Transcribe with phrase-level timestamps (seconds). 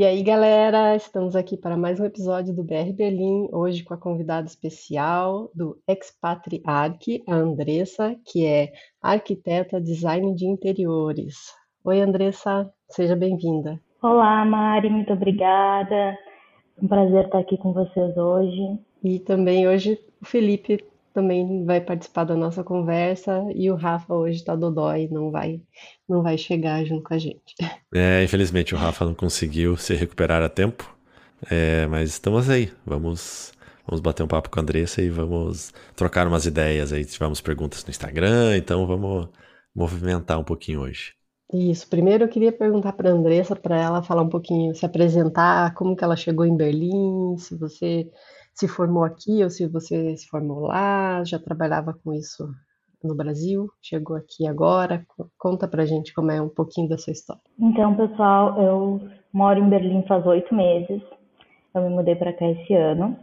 [0.00, 3.98] E aí, galera, estamos aqui para mais um episódio do BR Berlim, hoje com a
[3.98, 11.54] convidada especial do Expatriarch, a Andressa, que é arquiteta design de interiores.
[11.84, 13.78] Oi, Andressa, seja bem-vinda.
[14.00, 15.94] Olá, Mari, muito obrigada.
[15.94, 16.16] É
[16.82, 18.78] um prazer estar aqui com vocês hoje.
[19.04, 20.82] E também hoje o Felipe
[21.12, 25.60] também vai participar da nossa conversa e o Rafa hoje está dodói, não vai,
[26.08, 27.54] não vai chegar junto com a gente.
[27.92, 30.96] É, infelizmente o Rafa não conseguiu se recuperar a tempo,
[31.50, 33.52] é, mas estamos aí, vamos,
[33.84, 37.84] vamos bater um papo com a Andressa e vamos trocar umas ideias aí, tivemos perguntas
[37.84, 39.28] no Instagram, então vamos
[39.74, 41.14] movimentar um pouquinho hoje.
[41.52, 45.74] Isso, primeiro eu queria perguntar para a Andressa, para ela falar um pouquinho, se apresentar,
[45.74, 48.08] como que ela chegou em Berlim, se você
[48.54, 52.48] se formou aqui ou se você se formou lá, já trabalhava com isso
[53.02, 55.04] no Brasil, chegou aqui agora.
[55.38, 57.42] Conta pra gente como é um pouquinho da sua história.
[57.58, 61.02] Então, pessoal, eu moro em Berlim faz oito meses.
[61.74, 63.16] Eu me mudei para cá esse ano.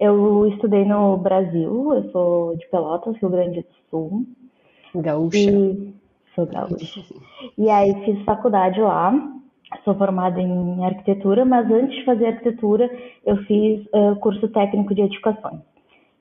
[0.00, 4.26] Eu estudei no Brasil, eu sou de Pelotas, Rio Grande do Sul.
[4.94, 5.38] Gaúcha.
[5.38, 5.94] E
[6.34, 7.04] sou gaúcha.
[7.56, 9.12] e aí fiz faculdade lá
[9.84, 12.90] sou formada em arquitetura, mas antes de fazer arquitetura,
[13.24, 15.60] eu fiz uh, curso técnico de edificações.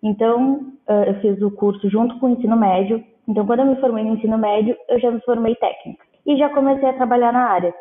[0.01, 3.03] Então, uh, eu fiz o curso junto com o ensino médio.
[3.27, 6.49] Então, quando eu me formei no ensino médio, eu já me formei técnica e já
[6.49, 7.73] comecei a trabalhar na área.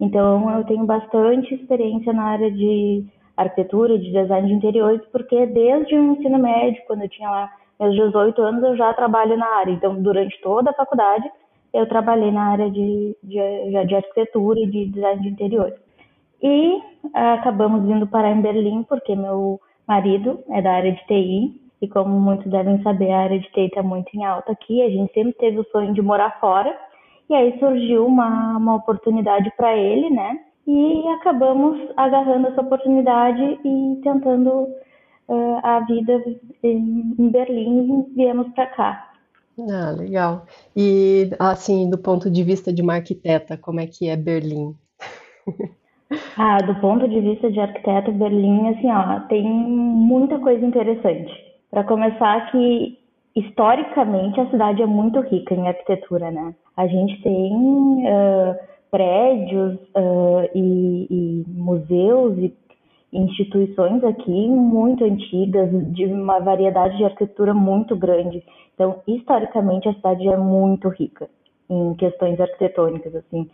[0.00, 3.04] Então, eu tenho bastante experiência na área de
[3.36, 7.94] arquitetura, de design de interiores, porque desde o ensino médio, quando eu tinha lá meus
[7.94, 9.72] 18 anos, eu já trabalho na área.
[9.72, 11.28] Então, durante toda a faculdade,
[11.72, 15.74] eu trabalhei na área de, de, de arquitetura e de design de interiores.
[16.42, 16.80] E
[17.14, 21.88] ah, acabamos vindo parar em Berlim porque meu marido é da área de TI e
[21.88, 24.82] como muitos devem saber, a área de TI está muito em alta aqui.
[24.82, 26.76] A gente sempre teve o sonho de morar fora
[27.28, 30.38] e aí surgiu uma, uma oportunidade para ele, né?
[30.66, 34.68] E acabamos agarrando essa oportunidade e tentando
[35.28, 36.22] uh, a vida
[36.62, 39.11] em Berlim e viemos para cá.
[39.58, 40.46] Ah, legal.
[40.74, 44.74] E assim, do ponto de vista de uma arquiteta, como é que é Berlim?
[46.36, 51.32] Ah, do ponto de vista de arquiteta, Berlim, assim, ó, tem muita coisa interessante.
[51.70, 52.98] Para começar, que
[53.34, 56.54] historicamente a cidade é muito rica em arquitetura, né?
[56.76, 58.54] A gente tem uh,
[58.90, 62.54] prédios uh, e, e, museus e
[63.12, 68.42] instituições aqui muito antigas, de uma variedade de arquitetura muito grande.
[68.74, 71.28] Então, historicamente, a cidade é muito rica
[71.68, 73.50] em questões arquitetônicas, assim.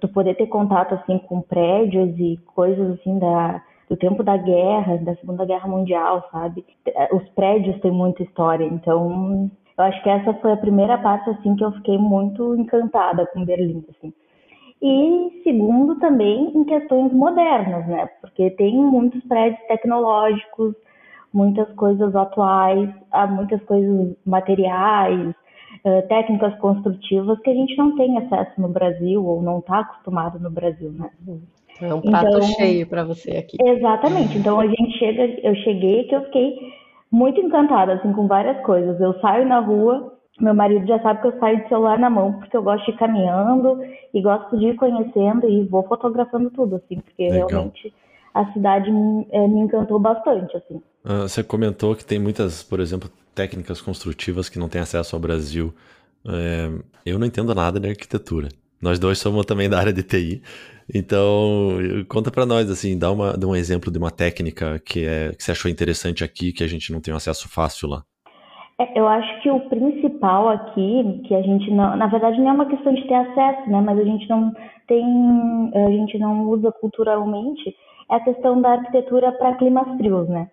[0.00, 4.98] Tu poder ter contato, assim, com prédios e coisas, assim, da, do tempo da guerra,
[4.98, 6.64] da Segunda Guerra Mundial, sabe?
[7.12, 9.50] Os prédios têm muita história, então...
[9.78, 13.46] Eu acho que essa foi a primeira parte, assim, que eu fiquei muito encantada com
[13.46, 14.12] Berlim, assim.
[14.82, 18.08] E segundo, também em questões modernas, né?
[18.20, 20.74] Porque tem muitos prédios tecnológicos,
[21.32, 25.34] muitas coisas atuais, há muitas coisas materiais,
[25.84, 30.38] uh, técnicas construtivas que a gente não tem acesso no Brasil ou não está acostumado
[30.38, 31.10] no Brasil, né?
[31.80, 33.56] É um prato então, cheio para você aqui.
[33.60, 34.36] Exatamente.
[34.36, 36.58] Então a gente chega, eu cheguei que eu fiquei
[37.10, 39.00] muito encantada assim com várias coisas.
[39.00, 42.34] Eu saio na rua, meu marido já sabe que eu saio de celular na mão
[42.34, 43.78] porque eu gosto de ir caminhando
[44.12, 47.48] e gosto de ir conhecendo e vou fotografando tudo assim, porque Legal.
[47.48, 47.92] realmente
[48.34, 50.80] a cidade me, é, me encantou bastante assim.
[51.04, 55.20] Ah, você comentou que tem muitas, por exemplo, técnicas construtivas que não têm acesso ao
[55.20, 55.74] Brasil.
[56.26, 56.70] É,
[57.04, 58.48] eu não entendo nada de arquitetura.
[58.80, 60.42] Nós dois somos também da área de TI.
[60.92, 65.32] Então, conta para nós, assim, dá, uma, dá um exemplo de uma técnica que, é,
[65.34, 68.04] que você achou interessante aqui, que a gente não tem acesso fácil lá.
[68.80, 72.52] É, eu acho que o principal aqui, que a gente não, na verdade não é
[72.52, 74.50] uma questão de ter acesso, né, mas a gente não
[74.86, 77.76] tem, a gente não usa culturalmente,
[78.10, 80.48] é a questão da arquitetura para climas frios, né?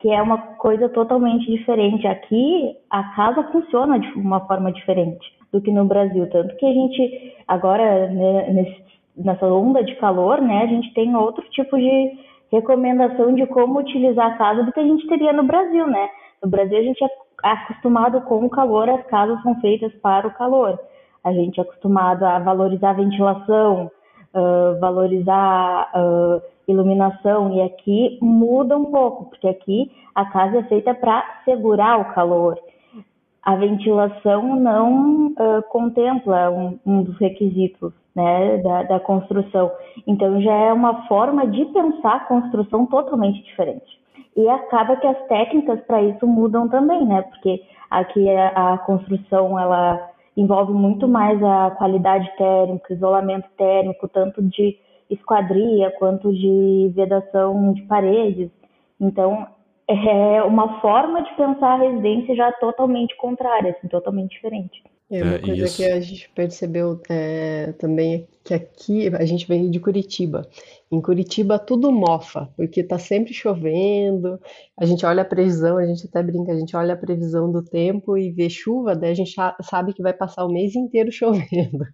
[0.00, 2.06] que é uma coisa totalmente diferente.
[2.06, 6.72] Aqui a casa funciona de uma forma diferente do que no Brasil, tanto que a
[6.72, 8.84] gente agora né, nesse,
[9.16, 12.12] nessa onda de calor, né, a gente tem outro tipo de
[12.52, 16.08] recomendação de como utilizar a casa do que a gente teria no Brasil, né?
[16.42, 17.08] No Brasil a gente é
[17.42, 20.78] acostumado com o calor, as casas são feitas para o calor.
[21.24, 23.90] A gente é acostumado a valorizar a ventilação,
[24.34, 30.94] uh, valorizar uh, iluminação e aqui muda um pouco, porque aqui a casa é feita
[30.94, 32.58] para segurar o calor.
[33.42, 39.70] A ventilação não uh, contempla um, um, dos requisitos né, da, da construção.
[40.06, 43.97] Então já é uma forma de pensar a construção totalmente diferente.
[44.38, 47.22] E acaba que as técnicas para isso mudam também, né?
[47.22, 54.42] Porque aqui a, a construção ela envolve muito mais a qualidade térmica, isolamento térmico, tanto
[54.42, 54.78] de
[55.10, 58.50] esquadria quanto de vedação de paredes.
[59.00, 59.46] Então,
[59.88, 64.82] é uma forma de pensar a residência já totalmente contrária, assim, totalmente diferente.
[65.10, 65.76] É uma É, coisa isso.
[65.76, 70.46] que a gente percebeu é, também que aqui a gente vem de Curitiba.
[70.90, 74.40] Em Curitiba tudo mofa, porque tá sempre chovendo.
[74.78, 77.62] A gente olha a previsão, a gente até brinca, a gente olha a previsão do
[77.62, 81.84] tempo e vê chuva, daí a gente sabe que vai passar o mês inteiro chovendo.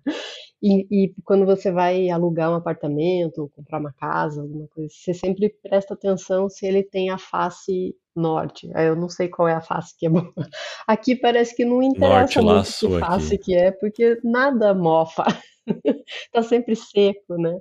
[0.62, 5.54] E, e quando você vai alugar um apartamento, comprar uma casa, alguma coisa, você sempre
[5.62, 8.70] presta atenção se ele tem a face norte.
[8.74, 10.32] Eu não sei qual é a face que é boa.
[10.86, 13.44] Aqui parece que não Norte interessa lá, muito que face aqui.
[13.44, 15.24] que é, porque nada mofa.
[16.30, 17.58] Tá sempre seco, né?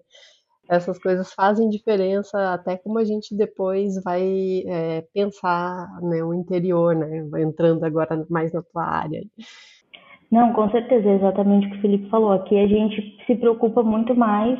[0.69, 6.95] Essas coisas fazem diferença até como a gente depois vai é, pensar, né, o interior,
[6.95, 7.27] né?
[7.41, 9.21] Entrando agora mais na tua área.
[10.31, 12.31] Não, com certeza, é exatamente o que o Felipe falou.
[12.31, 14.59] Aqui a gente se preocupa muito mais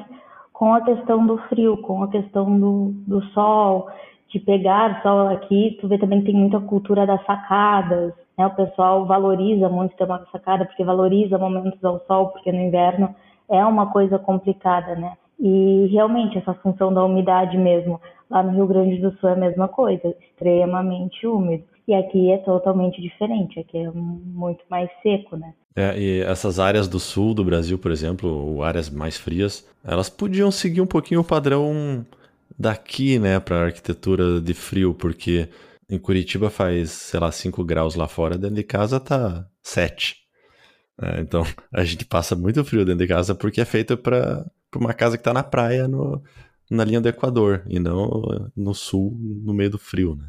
[0.51, 3.89] com a questão do frio, com a questão do, do sol,
[4.29, 5.77] de pegar sol aqui.
[5.81, 8.45] Tu vê também que tem muita cultura das sacadas, né?
[8.45, 13.15] O pessoal valoriza muito ter uma sacada, porque valoriza momentos ao sol, porque no inverno
[13.49, 15.17] é uma coisa complicada, né?
[15.43, 17.99] E realmente essa função da umidade mesmo,
[18.31, 21.65] lá no Rio Grande do Sul é a mesma coisa, extremamente úmido.
[21.85, 25.53] E aqui é totalmente diferente, aqui é muito mais seco, né?
[25.75, 30.09] É, e essas áreas do sul do Brasil, por exemplo, ou áreas mais frias, elas
[30.09, 32.05] podiam seguir um pouquinho o padrão
[32.57, 35.49] daqui, né, para arquitetura de frio, porque
[35.89, 40.15] em Curitiba faz, sei lá, 5 graus lá fora, dentro de casa tá 7.
[41.01, 41.43] É, então
[41.73, 44.45] a gente passa muito frio dentro de casa porque é feito para
[44.79, 46.21] uma casa que tá na praia, no,
[46.69, 48.09] na linha do Equador, e não
[48.55, 49.11] no sul,
[49.45, 50.25] no meio do frio, né?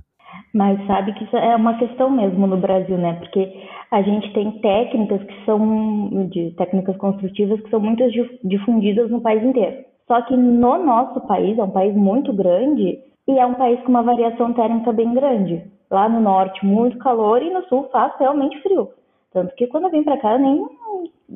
[0.52, 3.14] Mas sabe que isso é uma questão mesmo no Brasil, né?
[3.14, 3.52] Porque
[3.91, 8.05] a gente tem técnicas que são de técnicas construtivas que são muito
[8.44, 9.85] difundidas no país inteiro.
[10.06, 13.88] Só que no nosso país, é um país muito grande e é um país com
[13.88, 15.64] uma variação térmica bem grande.
[15.91, 18.91] Lá no norte, muito calor e no sul faz realmente frio.
[19.32, 20.67] Tanto que quando eu vim para cá, eu nem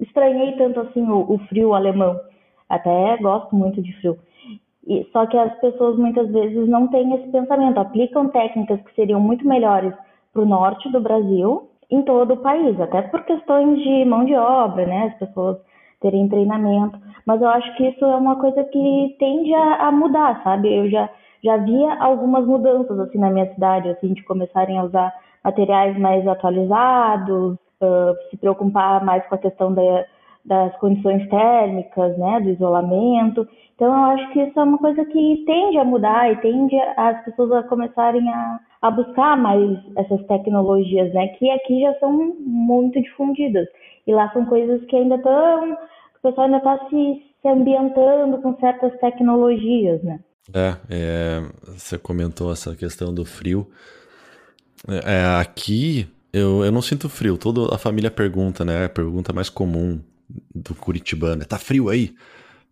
[0.03, 2.21] estranhei tanto assim o, o frio alemão.
[2.69, 4.19] Até gosto muito de frio.
[4.87, 9.21] E, só que as pessoas muitas vezes não têm esse pensamento, aplicam técnicas que seriam
[9.21, 9.93] muito melhores
[10.33, 14.35] para o norte do Brasil em todo o país, até por questões de mão de
[14.35, 15.13] obra, né?
[15.13, 15.59] As pessoas
[16.01, 16.99] terem treinamento.
[17.27, 20.75] Mas eu acho que isso é uma coisa que tende a, a mudar, sabe?
[20.75, 21.09] Eu já,
[21.43, 25.13] já via algumas mudanças assim na minha cidade, assim, de começarem a usar
[25.45, 30.05] materiais mais atualizados, uh, se preocupar mais com a questão da,
[30.45, 33.47] das condições térmicas, né, do isolamento.
[33.75, 37.25] Então, eu acho que isso é uma coisa que tende a mudar e tende as
[37.25, 43.01] pessoas a começarem a, a buscar mais essas tecnologias, né, que aqui já são muito
[43.01, 43.67] difundidas.
[44.07, 48.57] E lá são coisas que ainda estão, o pessoal ainda está se, se ambientando com
[48.59, 50.21] certas tecnologias, né.
[50.55, 53.67] É, é, você comentou essa questão do frio.
[55.05, 57.37] É, aqui eu, eu não sinto frio.
[57.37, 58.87] Toda a família pergunta, né?
[58.87, 60.01] A pergunta mais comum
[60.55, 62.15] do curitibano tá frio aí?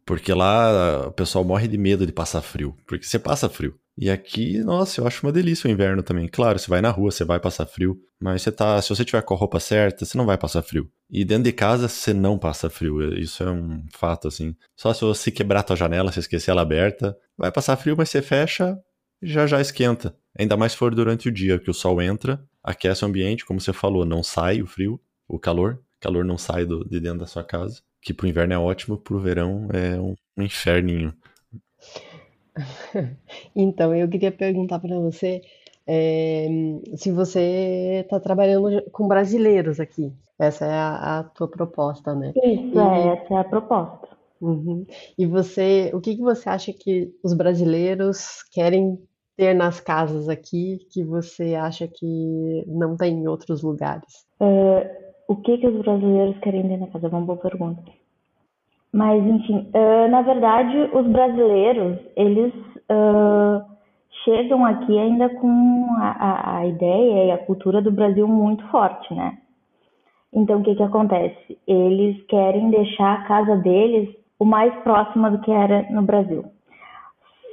[0.04, 2.76] Porque lá o pessoal morre de medo de passar frio.
[2.86, 3.74] Porque você passa frio.
[3.98, 6.28] E aqui, nossa, eu acho uma delícia o inverno também.
[6.28, 9.22] Claro, você vai na rua, você vai passar frio, mas você tá, se você tiver
[9.22, 10.88] com a roupa certa, você não vai passar frio.
[11.10, 14.54] E dentro de casa você não passa frio, isso é um fato assim.
[14.76, 18.10] Só se você quebrar a tua janela, se esquecer ela aberta, vai passar frio, mas
[18.10, 18.78] você fecha
[19.22, 20.14] já já esquenta.
[20.38, 23.60] Ainda mais se for durante o dia, que o sol entra, aquece o ambiente, como
[23.60, 27.26] você falou, não sai o frio, o calor, calor não sai do, de dentro da
[27.26, 31.14] sua casa, que pro inverno é ótimo, pro verão é um, um inferninho.
[33.54, 35.42] Então, eu queria perguntar para você
[35.86, 36.48] é,
[36.96, 40.12] se você está trabalhando com brasileiros aqui.
[40.38, 42.34] Essa é a, a tua proposta, né?
[42.36, 44.08] Isso, E, é, essa é a proposta.
[44.40, 44.86] uhum.
[45.18, 48.98] E você, o que que você acha que os brasileiros querem
[49.36, 54.26] ter nas casas aqui que você acha que não tem em outros lugares?
[54.40, 57.06] Uh, o que que os brasileiros querem ter na casa?
[57.06, 57.82] É uma boa pergunta.
[58.92, 62.54] Mas, enfim, uh, na verdade, os brasileiros, eles
[62.90, 63.62] uh,
[64.24, 69.12] chegam aqui ainda com a, a, a, ideia e a cultura do Brasil muito forte,
[69.14, 69.38] né?
[70.32, 71.58] Então, o que que acontece?
[71.66, 76.44] Eles querem deixar a casa deles o mais próxima do que era no Brasil.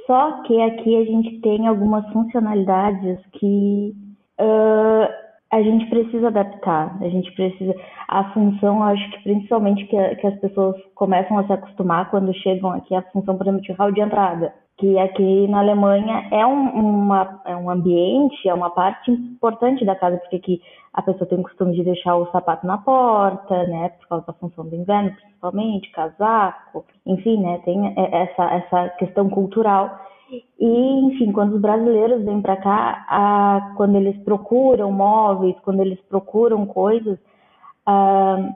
[0.06, 3.94] Só que aqui a gente tem algumas funcionalidades que
[4.38, 5.23] uh,
[5.54, 7.74] a gente precisa adaptar, a gente precisa.
[8.08, 12.72] A função, acho que principalmente que, que as pessoas começam a se acostumar quando chegam
[12.72, 16.70] aqui, a função, por exemplo, de hall de entrada, que aqui na Alemanha é um,
[16.70, 20.60] uma, é um ambiente, é uma parte importante da casa, porque aqui
[20.92, 24.32] a pessoa tem o costume de deixar o sapato na porta, né, por causa da
[24.32, 30.00] função do inverno, principalmente, casaco, enfim, né, tem essa, essa questão cultural.
[30.30, 36.64] E, enfim, quando os brasileiros vêm para cá, quando eles procuram móveis, quando eles procuram
[36.66, 37.18] coisas
[37.86, 38.50] a,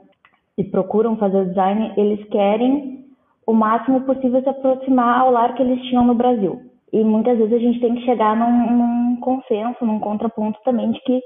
[0.57, 3.05] e procuram fazer design, eles querem
[3.45, 6.61] o máximo possível se aproximar ao lar que eles tinham no Brasil.
[6.91, 10.99] E muitas vezes a gente tem que chegar num, num consenso, num contraponto também de
[11.01, 11.21] que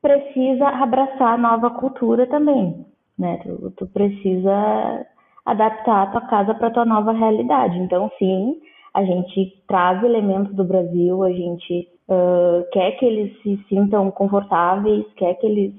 [0.00, 2.84] precisa abraçar a nova cultura também,
[3.18, 3.38] né?
[3.42, 5.06] Tu, tu precisa
[5.44, 7.78] adaptar a tua casa para tua nova realidade.
[7.78, 8.60] Então, sim,
[8.94, 15.04] a gente traz elementos do Brasil, a gente uh, quer que eles se sintam confortáveis,
[15.16, 15.74] quer que eles,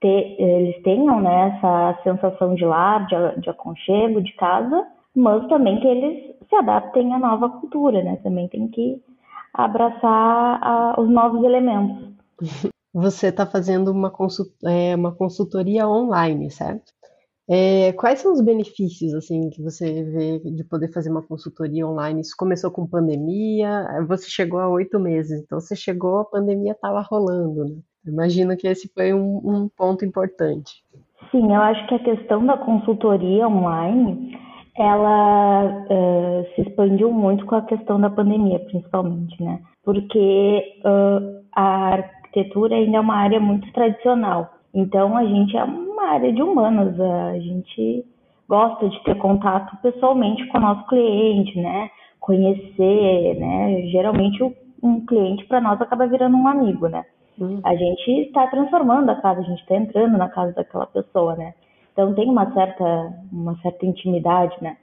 [0.00, 5.78] te, eles tenham né, essa sensação de lar, de, de aconchego, de casa, mas também
[5.80, 8.16] que eles se adaptem à nova cultura, né?
[8.22, 9.02] Também tem que
[9.52, 12.14] abraçar a, os novos elementos.
[12.94, 16.92] Você está fazendo uma, consult, é, uma consultoria online, certo?
[17.50, 22.20] É, quais são os benefícios assim que você vê de poder fazer uma consultoria online?
[22.20, 27.00] Isso começou com pandemia, você chegou a oito meses, então você chegou, a pandemia estava
[27.00, 27.76] rolando, né?
[28.06, 30.82] Imagino que esse foi um, um, ponto importante.
[31.30, 34.38] Sim, eu acho que a questão da consultoria online,
[34.76, 39.60] ela uh, se expandiu muito com a questão da pandemia, principalmente, né?
[39.82, 44.54] Porque uh, a arquitetura ainda é uma área muito tradicional.
[44.72, 48.04] Então a gente é uma área de humanas, a gente
[48.48, 51.90] gosta de ter contato pessoalmente com o nosso cliente, né?
[52.20, 53.82] Conhecer, né?
[53.90, 54.42] Geralmente
[54.82, 57.04] um cliente para nós acaba virando um amigo, né?
[57.38, 57.60] Uhum.
[57.64, 61.54] A gente está transformando a casa, a gente está entrando na casa daquela pessoa, né?
[61.92, 64.76] Então tem uma certa, uma certa intimidade, né?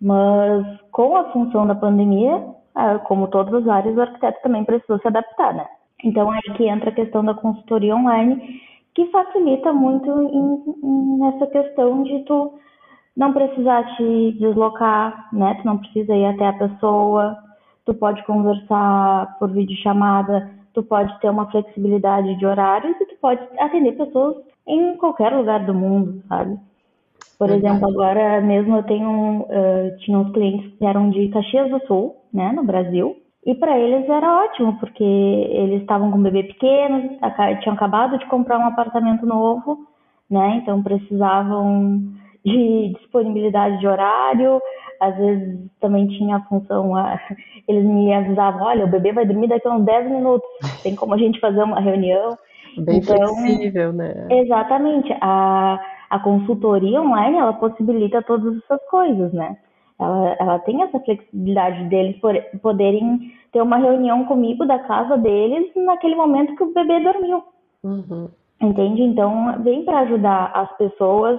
[0.00, 4.98] Mas com a função da pandemia, ah, como todas as áreas, o arquiteto também precisou
[4.98, 5.66] se adaptar, né?
[6.04, 8.60] Então, aí que entra a questão da consultoria online,
[8.94, 12.54] que facilita muito em, em, nessa questão de tu
[13.16, 15.54] não precisar te deslocar, né?
[15.60, 17.36] Tu não precisa ir até a pessoa,
[17.84, 23.40] tu pode conversar por videochamada, tu pode ter uma flexibilidade de horários e tu pode
[23.58, 26.58] atender pessoas em qualquer lugar do mundo, sabe?
[27.38, 31.84] Por exemplo, agora mesmo eu tenho, uh, tinha uns clientes que eram de Caxias do
[31.86, 36.44] Sul, né, no Brasil, e para eles era ótimo, porque eles estavam com um bebê
[36.44, 37.18] pequeno,
[37.60, 39.78] tinham acabado de comprar um apartamento novo,
[40.30, 40.60] né?
[40.62, 42.00] Então precisavam
[42.44, 44.60] de disponibilidade de horário.
[45.00, 46.92] Às vezes também tinha a função,
[47.66, 50.48] eles me avisavam, olha, o bebê vai dormir daqui a uns 10 minutos,
[50.84, 52.38] tem como a gente fazer uma reunião.
[52.78, 54.28] Bem então, flexível, né?
[54.30, 55.12] Exatamente.
[55.20, 59.56] A, a consultoria online, ela possibilita todas essas coisas, né?
[60.02, 65.70] Ela, ela tem essa flexibilidade deles por, poderem ter uma reunião comigo da casa deles
[65.76, 67.44] naquele momento que o bebê dormiu.
[67.82, 68.28] Uhum.
[68.60, 69.02] Entende?
[69.02, 71.38] Então, vem para ajudar as pessoas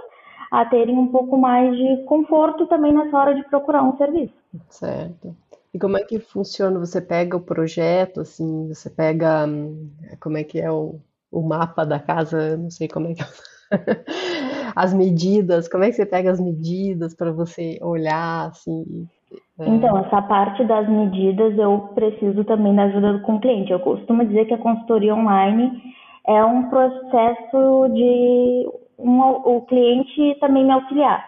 [0.51, 4.33] a terem um pouco mais de conforto também nessa hora de procurar um serviço.
[4.69, 5.35] Certo.
[5.73, 6.79] E como é que funciona?
[6.79, 9.89] Você pega o projeto, assim, você pega, hum,
[10.19, 10.99] como é que é o,
[11.31, 14.52] o mapa da casa, não sei como é que é.
[14.75, 19.07] As medidas, como é que você pega as medidas para você olhar assim?
[19.59, 19.67] É...
[19.67, 23.71] Então, essa parte das medidas eu preciso também da ajuda com o cliente.
[23.71, 25.81] Eu costumo dizer que a consultoria online
[26.27, 31.23] é um processo de um, o cliente também me auxiliar.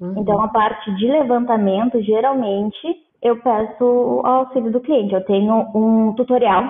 [0.00, 0.14] Uhum.
[0.16, 2.76] Então, a parte de levantamento, geralmente,
[3.22, 5.14] eu peço o auxílio do cliente.
[5.14, 6.64] Eu tenho um tutorial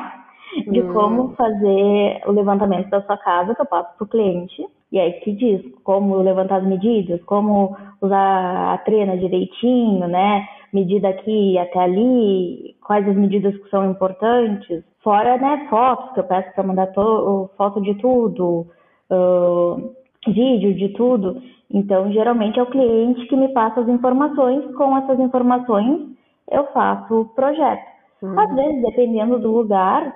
[0.66, 0.92] de uhum.
[0.92, 4.66] como fazer o levantamento da sua casa que eu passo para o cliente.
[4.92, 10.48] E aí que diz como levantar as medidas, como usar a trena direitinho, né?
[10.72, 14.82] Medida aqui até ali, quais as medidas que são importantes.
[15.02, 18.66] Fora, né, fotos, que eu peço para mandar foto de tudo,
[19.10, 19.94] uh,
[20.26, 21.40] vídeo de tudo.
[21.72, 24.74] Então, geralmente é o cliente que me passa as informações.
[24.74, 26.10] Com essas informações,
[26.50, 27.82] eu faço o projeto.
[28.22, 28.38] Uhum.
[28.38, 30.14] Às vezes, dependendo do lugar,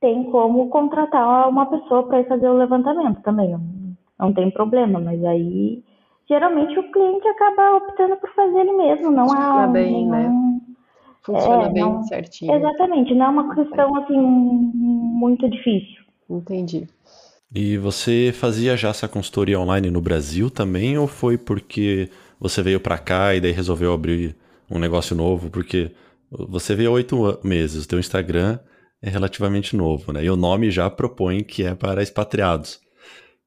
[0.00, 3.54] tem como contratar uma pessoa para ir fazer o levantamento também
[4.18, 5.82] não tem problema, mas aí
[6.28, 10.32] geralmente o cliente acaba optando por fazer ele mesmo, não Funciona é bem, né?
[11.22, 12.54] Funciona é, bem não, certinho.
[12.54, 16.04] Exatamente, não é uma questão assim muito difícil.
[16.28, 16.88] Entendi.
[17.54, 22.80] E você fazia já essa consultoria online no Brasil também ou foi porque você veio
[22.80, 24.36] para cá e daí resolveu abrir
[24.70, 25.48] um negócio novo?
[25.48, 25.92] Porque
[26.30, 28.58] você veio há oito meses, o teu Instagram
[29.00, 30.24] é relativamente novo, né?
[30.24, 32.80] E o nome já propõe que é para expatriados.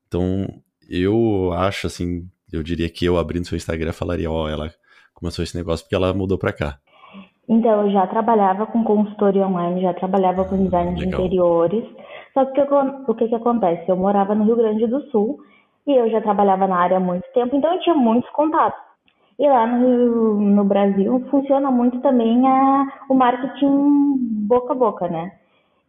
[0.09, 0.47] Então,
[0.89, 4.71] eu acho assim, eu diria que eu abrindo seu Instagram falaria, ó, oh, ela
[5.13, 6.79] começou esse negócio porque ela mudou para cá.
[7.47, 11.83] Então, eu já trabalhava com consultoria online, já trabalhava com design de interiores.
[12.33, 13.87] Só que o que, que acontece?
[13.87, 15.39] Eu morava no Rio Grande do Sul
[15.85, 18.79] e eu já trabalhava na área há muito tempo, então eu tinha muitos contatos.
[19.37, 25.38] E lá no, no Brasil funciona muito também a, o marketing boca a boca, né?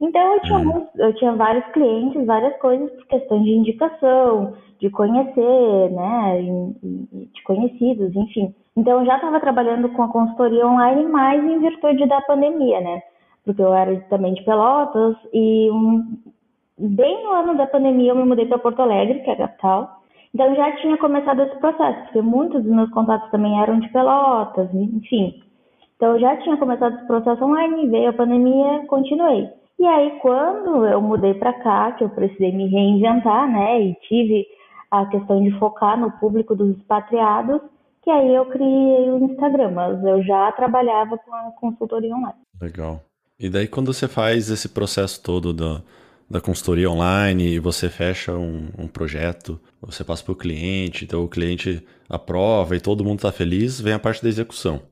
[0.00, 0.86] Então eu tinha, uhum.
[0.96, 6.42] eu tinha vários clientes, várias coisas por questão de indicação, de conhecer, né,
[6.82, 8.54] de conhecidos, enfim.
[8.74, 13.02] Então eu já estava trabalhando com a consultoria online, mais em virtude da pandemia, né?
[13.44, 16.16] Porque eu era também de Pelotas e um,
[16.78, 20.00] bem no ano da pandemia eu me mudei para Porto Alegre, que é a capital.
[20.34, 24.72] Então já tinha começado esse processo, porque muitos dos meus contatos também eram de Pelotas,
[24.72, 25.42] enfim.
[25.96, 29.59] Então eu já tinha começado esse processo online, veio a pandemia, continuei.
[29.80, 34.46] E aí, quando eu mudei para cá, que eu precisei me reinventar, né, e tive
[34.90, 37.62] a questão de focar no público dos expatriados,
[38.02, 42.40] que aí eu criei o Instagram, mas eu já trabalhava com a consultoria online.
[42.60, 43.00] Legal.
[43.38, 45.80] E daí, quando você faz esse processo todo da,
[46.28, 51.24] da consultoria online e você fecha um, um projeto, você passa para o cliente, então
[51.24, 54.82] o cliente aprova e todo mundo está feliz, vem a parte da execução.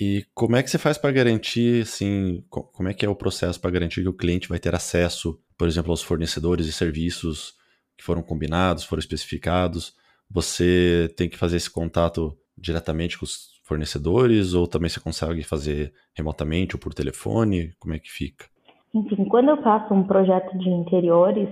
[0.00, 3.60] E como é que você faz para garantir, assim, como é que é o processo
[3.60, 7.52] para garantir que o cliente vai ter acesso, por exemplo, aos fornecedores e serviços
[7.98, 9.94] que foram combinados, foram especificados?
[10.30, 15.92] Você tem que fazer esse contato diretamente com os fornecedores ou também você consegue fazer
[16.16, 17.72] remotamente ou por telefone?
[17.78, 18.46] Como é que fica?
[18.94, 21.48] Enfim, quando eu faço um projeto de interiores,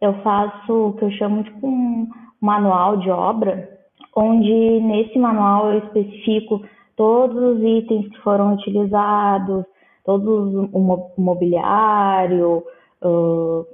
[0.00, 2.08] eu faço o que eu chamo de um
[2.40, 3.68] manual de obra,
[4.14, 6.62] onde nesse manual eu especifico
[6.98, 9.64] todos os itens que foram utilizados,
[10.04, 12.64] todo o mobiliário,
[13.02, 13.64] uh,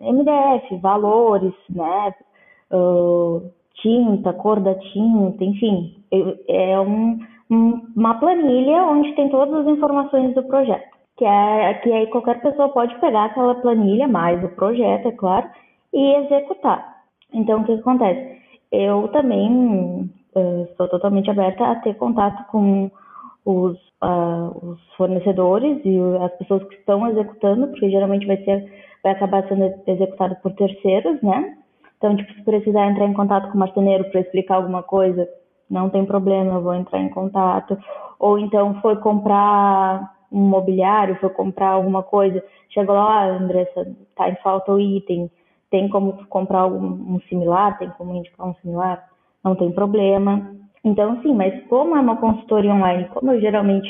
[0.00, 2.14] MDF, valores, né,
[2.70, 3.42] uh,
[3.76, 5.96] tinta, cor da tinta, enfim,
[6.46, 7.18] é um,
[7.50, 12.42] um, uma planilha onde tem todas as informações do projeto, que é que aí qualquer
[12.42, 15.48] pessoa pode pegar aquela planilha mais o projeto, é claro,
[15.92, 17.02] e executar.
[17.32, 18.42] Então o que acontece?
[18.70, 20.10] Eu também
[20.70, 22.90] estou totalmente aberta a ter contato com
[23.44, 29.12] os, uh, os, fornecedores e as pessoas que estão executando, porque geralmente vai ser vai
[29.12, 31.58] acabar sendo executado por terceiros, né?
[31.98, 35.28] Então, tipo, se precisar entrar em contato com o marceneiro para explicar alguma coisa,
[35.70, 37.78] não tem problema, eu vou entrar em contato.
[38.18, 44.28] Ou então foi comprar um mobiliário, foi comprar alguma coisa, chegou lá, ah, Andressa, tá
[44.28, 45.30] em falta o item,
[45.70, 49.06] tem como comprar um, um similar, tem como indicar um similar?
[49.44, 50.50] Não tem problema.
[50.82, 53.88] Então, sim, mas como é uma consultoria online, como eu geralmente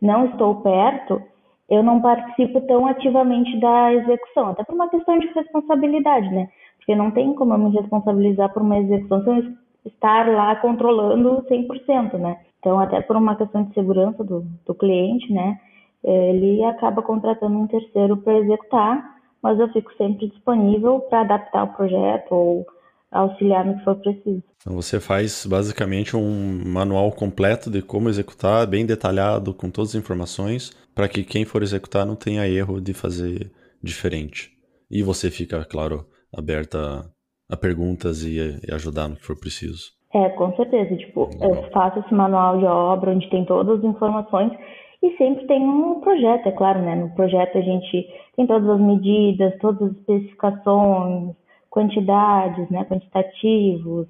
[0.00, 1.22] não estou perto,
[1.68, 6.48] eu não participo tão ativamente da execução, até por uma questão de responsabilidade, né?
[6.78, 9.44] Porque não tem como eu me responsabilizar por uma execução se eu
[9.86, 12.38] estar lá controlando 100%, né?
[12.60, 15.58] Então, até por uma questão de segurança do, do cliente, né?
[16.04, 21.72] Ele acaba contratando um terceiro para executar, mas eu fico sempre disponível para adaptar o
[21.74, 22.66] projeto ou
[23.10, 24.42] auxiliar no que for preciso.
[24.60, 30.02] Então você faz basicamente um manual completo de como executar, bem detalhado, com todas as
[30.02, 33.50] informações, para que quem for executar não tenha erro de fazer
[33.82, 34.50] diferente.
[34.90, 37.04] E você fica, claro, aberta
[37.50, 39.96] a perguntas e, e ajudar no que for preciso.
[40.14, 40.96] É, com certeza.
[40.96, 41.50] Tipo, Legal.
[41.50, 44.52] eu faço esse manual de obra onde tem todas as informações
[45.02, 46.94] e sempre tem um projeto, é claro, né?
[46.94, 51.34] No projeto a gente tem todas as medidas, todas as especificações,
[51.76, 54.06] quantidades, né, quantitativos.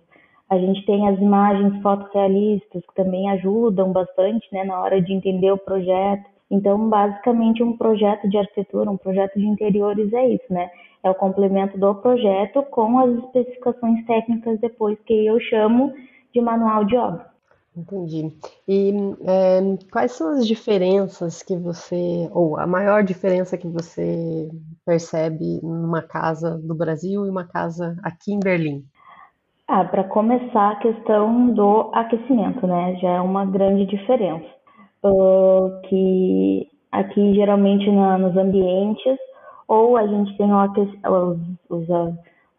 [0.49, 5.51] A gente tem as imagens fotorrealistas que também ajudam bastante, né, na hora de entender
[5.51, 6.25] o projeto.
[6.49, 10.71] Então, basicamente, um projeto de arquitetura, um projeto de interiores é isso, né?
[11.03, 15.93] É o complemento do projeto com as especificações técnicas depois, que eu chamo
[16.33, 17.36] de manual de obra.
[17.77, 18.33] Entendi.
[18.67, 18.93] E
[19.27, 19.61] é,
[19.93, 24.49] quais são as diferenças que você, ou a maior diferença que você
[24.85, 28.83] percebe numa casa do Brasil e uma casa aqui em Berlim?
[29.69, 32.97] Ah, para começar, a questão do aquecimento, né?
[32.97, 34.47] Já é uma grande diferença.
[35.05, 39.19] Uh, que aqui, geralmente, na, nos ambientes,
[39.69, 41.89] ou a gente tem o os, os,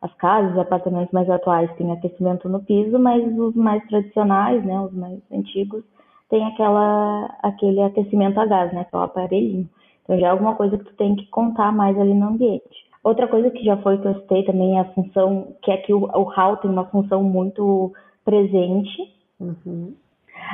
[0.01, 4.79] as casas, os apartamentos mais atuais têm aquecimento no piso, mas os mais tradicionais, né,
[4.79, 5.83] os mais antigos,
[6.29, 9.69] tem aquela, aquele aquecimento a gás, né, que é o aparelhinho.
[10.03, 12.87] Então já é alguma coisa que tu tem que contar mais ali no ambiente.
[13.03, 15.93] Outra coisa que já foi que eu citei também é a função, que é que
[15.93, 19.13] o, o hall tem uma função muito presente.
[19.39, 19.93] Uhum.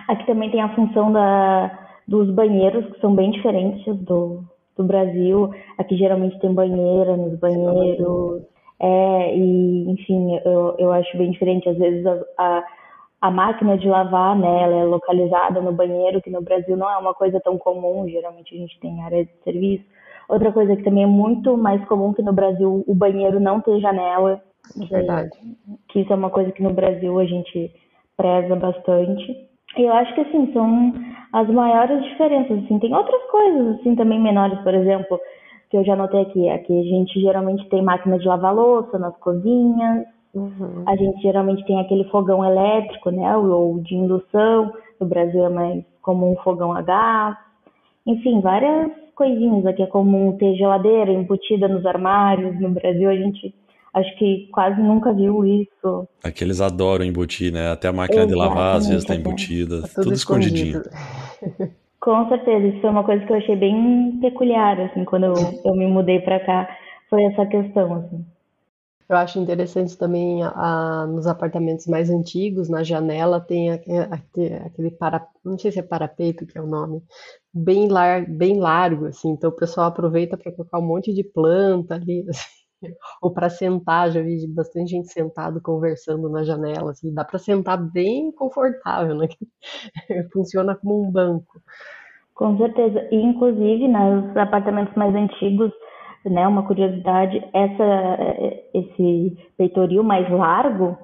[0.07, 4.43] Aqui também tem a função da, dos banheiros, que são bem diferentes do,
[4.77, 5.51] do Brasil.
[5.77, 8.43] Aqui geralmente tem banheira nos banheiros.
[8.85, 11.69] É, e, enfim, eu, eu acho bem diferente.
[11.69, 12.63] Às vezes a, a,
[13.21, 16.97] a máquina de lavar, né, ela é localizada no banheiro, que no Brasil não é
[16.97, 19.85] uma coisa tão comum, geralmente a gente tem área de serviço.
[20.27, 23.79] Outra coisa que também é muito mais comum que no Brasil, o banheiro não ter
[23.79, 24.41] janela.
[24.81, 25.31] É verdade.
[25.87, 27.71] Que isso é uma coisa que no Brasil a gente
[28.17, 29.47] preza bastante.
[29.77, 30.93] E eu acho que assim, são
[31.31, 32.79] as maiores diferenças, assim.
[32.79, 35.19] Tem outras coisas assim também menores, por exemplo,
[35.73, 39.17] que eu já notei aqui, aqui a gente geralmente tem máquina de lavar louça nas
[39.17, 40.83] cozinhas, uhum.
[40.85, 45.83] a gente geralmente tem aquele fogão elétrico, né, ou de indução, no Brasil é mais
[45.99, 47.35] comum fogão a gás,
[48.05, 53.51] enfim, várias coisinhas aqui é comum ter geladeira embutida nos armários, no Brasil a gente
[53.95, 56.07] acho que quase nunca viu isso.
[56.23, 59.81] Aqui eles adoram embutir, né, até a máquina Exatamente, de lavar às vezes está embutida,
[59.81, 60.83] tá tudo, tudo escondidinho.
[62.03, 65.73] Com certeza, isso foi uma coisa que eu achei bem peculiar, assim, quando eu, eu
[65.73, 66.77] me mudei para cá,
[67.09, 68.25] foi essa questão, assim.
[69.07, 70.49] Eu acho interessante também a,
[71.03, 75.83] a, nos apartamentos mais antigos, na janela tem aquele, aquele para, não sei se é
[75.83, 77.01] parapeito que é o nome,
[77.53, 81.95] bem, lar, bem largo, assim, então o pessoal aproveita para colocar um monte de planta
[81.95, 87.23] ali, assim, ou para sentar, já vi bastante gente sentado conversando na janela, assim, dá
[87.23, 89.27] para sentar bem confortável, né?
[90.33, 91.61] Funciona como um banco.
[92.35, 93.07] Com certeza.
[93.11, 95.71] E, inclusive, nos apartamentos mais antigos,
[96.25, 98.17] né, uma curiosidade, essa,
[98.73, 100.97] esse peitoril mais largo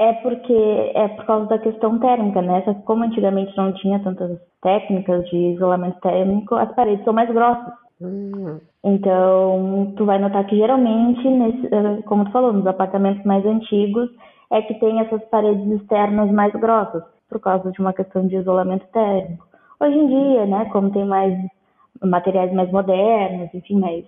[0.00, 2.62] é porque é por causa da questão térmica, né?
[2.84, 7.72] Como antigamente não tinha tantas técnicas de isolamento térmico, as paredes são mais grossas.
[8.00, 8.58] Hum.
[8.82, 14.10] Então, tu vai notar que geralmente, nesse, eh, como tu falou, nos apartamentos mais antigos,
[14.50, 18.86] é que tem essas paredes externas mais grossas, por causa de uma questão de isolamento
[18.92, 19.46] térmico.
[19.82, 21.36] Hoje em dia, né, como tem mais
[22.00, 24.04] materiais mais modernos, enfim, mais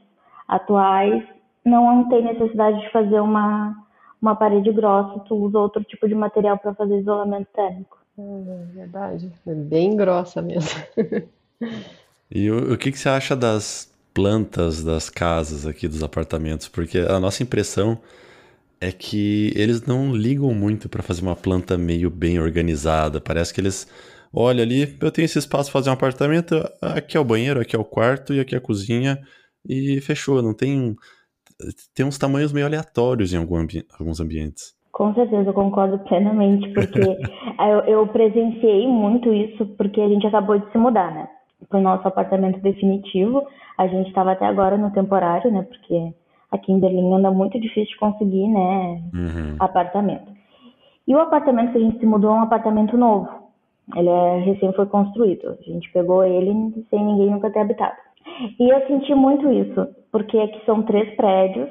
[0.46, 1.24] atuais,
[1.64, 3.74] não tem necessidade de fazer uma,
[4.22, 7.98] uma parede grossa, tu usa outro tipo de material para fazer isolamento térmico.
[8.16, 10.70] É verdade, é bem grossa mesmo.
[12.30, 16.68] e o, o que, que você acha das plantas das casas aqui, dos apartamentos?
[16.68, 17.98] Porque a nossa impressão
[18.80, 23.20] é que eles não ligam muito para fazer uma planta meio bem organizada.
[23.20, 23.88] Parece que eles
[24.34, 27.76] olha ali, eu tenho esse espaço para fazer um apartamento, aqui é o banheiro, aqui
[27.76, 29.18] é o quarto e aqui é a cozinha
[29.68, 30.96] e fechou, não tem
[31.94, 34.74] tem uns tamanhos meio aleatórios em ambi alguns ambientes.
[34.92, 37.00] Com certeza, eu concordo plenamente, porque
[37.58, 41.28] eu, eu, presenciei muito isso, porque a gente acabou de se mudar, né?
[41.68, 43.42] Para o nosso apartamento definitivo.
[43.76, 45.62] A gente estava até agora no temporário, né?
[45.62, 46.14] Porque
[46.50, 49.02] aqui em Berlim anda muito difícil de conseguir, né?
[49.12, 49.56] Uhum.
[49.58, 50.32] Apartamento.
[51.06, 53.28] E o apartamento que a gente se mudou é um apartamento novo.
[53.94, 55.50] Ele é, recém foi construído.
[55.50, 56.52] A gente pegou ele
[56.90, 57.96] sem ninguém nunca ter habitado.
[58.58, 61.68] E eu senti muito isso, porque aqui são três prédios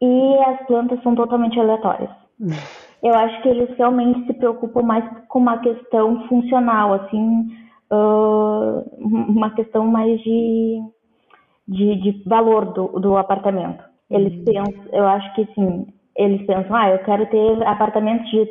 [0.00, 2.10] e as plantas são totalmente aleatórias.
[3.02, 7.48] Eu acho que eles realmente se preocupam mais com uma questão funcional, assim,
[7.90, 10.82] uh, uma questão mais de,
[11.66, 13.82] de, de valor do, do apartamento.
[14.10, 14.44] Eles uhum.
[14.44, 15.86] pensam, eu acho que sim,
[16.16, 18.48] eles pensam, ah, eu quero ter apartamentos de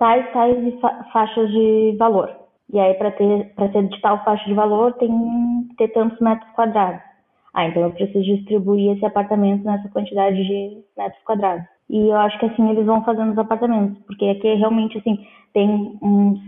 [0.00, 0.80] tais, tais
[1.12, 2.34] faixas de valor.
[2.72, 5.10] E aí, para ter, ter de tal faixa de valor, tem
[5.68, 7.00] que ter tantos metros quadrados.
[7.52, 11.64] Ah, então eu preciso distribuir esse apartamento nessa quantidade de metros quadrados.
[11.88, 15.98] E eu acho que assim eles vão fazendo os apartamentos, porque aqui realmente assim tem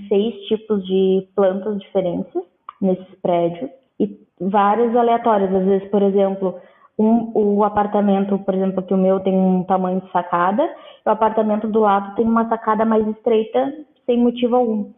[0.08, 2.32] seis tipos de plantas diferentes
[2.80, 5.52] nesses prédios e vários aleatórios.
[5.52, 6.54] Às vezes, por exemplo,
[6.98, 10.62] um, o apartamento, por exemplo, que o meu tem um tamanho de sacada,
[11.04, 13.72] o apartamento do lado tem uma sacada mais estreita,
[14.06, 14.90] sem motivo algum.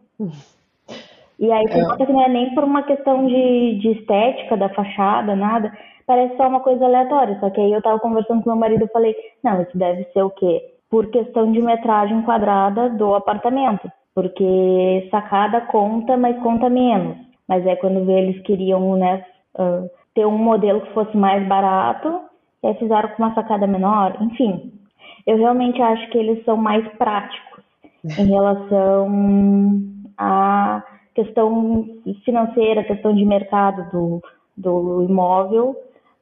[1.39, 2.05] E aí você é.
[2.05, 5.71] que não é nem por uma questão de, de estética da fachada, nada.
[6.07, 7.37] Parece só uma coisa aleatória.
[7.39, 10.21] Só que aí eu tava conversando com meu marido e falei, não, isso deve ser
[10.21, 10.61] o quê?
[10.89, 13.91] Por questão de metragem quadrada do apartamento.
[14.13, 17.17] Porque sacada conta, mas conta menos.
[17.47, 19.25] Mas é quando eles queriam, né,
[19.59, 22.21] uh, ter um modelo que fosse mais barato,
[22.63, 24.71] e aí fizeram com uma sacada menor, enfim.
[25.27, 27.63] Eu realmente acho que eles são mais práticos
[28.17, 29.09] em relação
[30.17, 31.85] à questão
[32.23, 34.21] financeira, questão de mercado do,
[34.55, 35.75] do imóvel,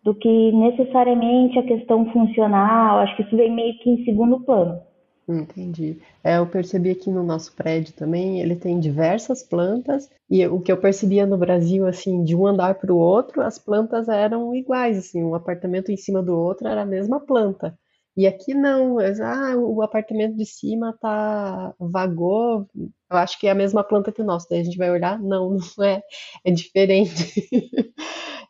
[0.03, 2.99] do que necessariamente a questão funcional.
[2.99, 4.79] Acho que isso vem meio que em segundo plano.
[5.27, 6.01] Entendi.
[6.23, 10.71] É, eu percebi aqui no nosso prédio também, ele tem diversas plantas, e o que
[10.71, 14.97] eu percebia no Brasil, assim, de um andar para o outro, as plantas eram iguais,
[14.97, 17.77] assim, um apartamento em cima do outro era a mesma planta.
[18.15, 23.55] E aqui não, ah, o apartamento de cima tá vagou, eu acho que é a
[23.55, 26.01] mesma planta que o nosso, daí a gente vai olhar, não, não é,
[26.45, 27.49] é diferente.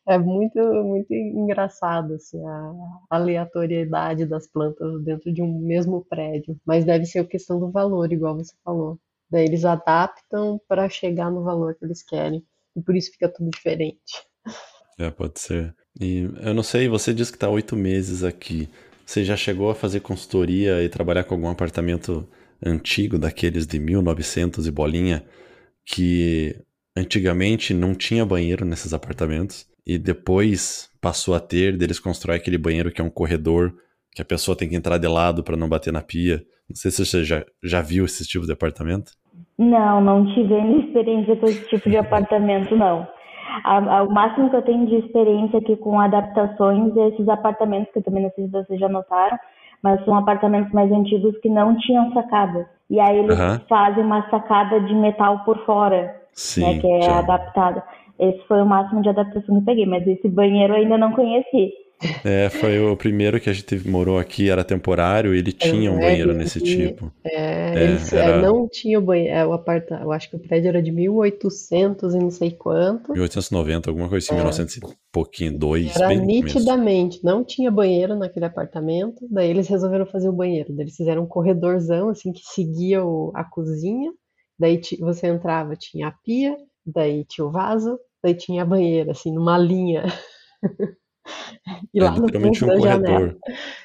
[0.07, 2.73] é muito, muito engraçado assim, a
[3.09, 6.59] aleatoriedade das plantas dentro de um mesmo prédio.
[6.65, 8.99] Mas deve ser a questão do valor, igual você falou.
[9.29, 12.45] Daí eles adaptam para chegar no valor que eles querem.
[12.75, 14.27] E por isso fica tudo diferente.
[14.99, 15.73] É, pode ser.
[15.99, 18.69] E eu não sei, você disse que está oito meses aqui.
[19.05, 22.27] Você já chegou a fazer consultoria e trabalhar com algum apartamento
[22.65, 25.23] antigo, daqueles de 1900 e bolinha,
[25.85, 26.55] que
[26.95, 32.91] antigamente não tinha banheiro nesses apartamentos e depois passou a ter, deles constroem aquele banheiro
[32.91, 33.73] que é um corredor
[34.15, 36.43] que a pessoa tem que entrar de lado para não bater na pia.
[36.69, 39.11] Não sei se você já, já viu esse tipo de apartamento.
[39.57, 43.07] Não, não tive experiência com esse tipo de apartamento, não.
[43.63, 47.91] A, a, o máximo que eu tenho de experiência aqui com adaptações é esses apartamentos,
[47.91, 49.37] que eu também não sei se vocês já notaram,
[49.81, 52.67] mas são apartamentos mais antigos que não tinham sacada.
[52.89, 53.59] E aí eles uhum.
[53.67, 57.19] fazem uma sacada de metal por fora, né, Sim, né, que é já.
[57.19, 57.83] adaptada.
[58.17, 61.11] Esse foi o máximo de adaptação que eu peguei, mas esse banheiro eu ainda não
[61.11, 61.73] conheci.
[62.23, 66.33] É, foi o primeiro que a gente morou aqui, era temporário, ele tinha um banheiro
[66.33, 67.11] nesse tipo.
[67.23, 68.41] É, é ele era...
[68.41, 72.13] não tinha o banheiro, é, o aparta, eu acho que o prédio era de 1800
[72.13, 73.13] e não sei quanto.
[73.13, 74.37] 1890, alguma coisa assim, é.
[74.37, 77.37] 1900 e pouquinho, dois, era nitidamente, começo.
[77.37, 81.27] não tinha banheiro naquele apartamento, daí eles resolveram fazer o banheiro, daí eles fizeram um
[81.27, 84.11] corredorzão, assim, que seguia o, a cozinha,
[84.59, 89.33] daí você entrava, tinha a pia, daí tinha o vaso, daí tinha a banheira, assim,
[89.33, 90.03] numa linha.
[91.93, 93.37] E é lá literalmente um corredor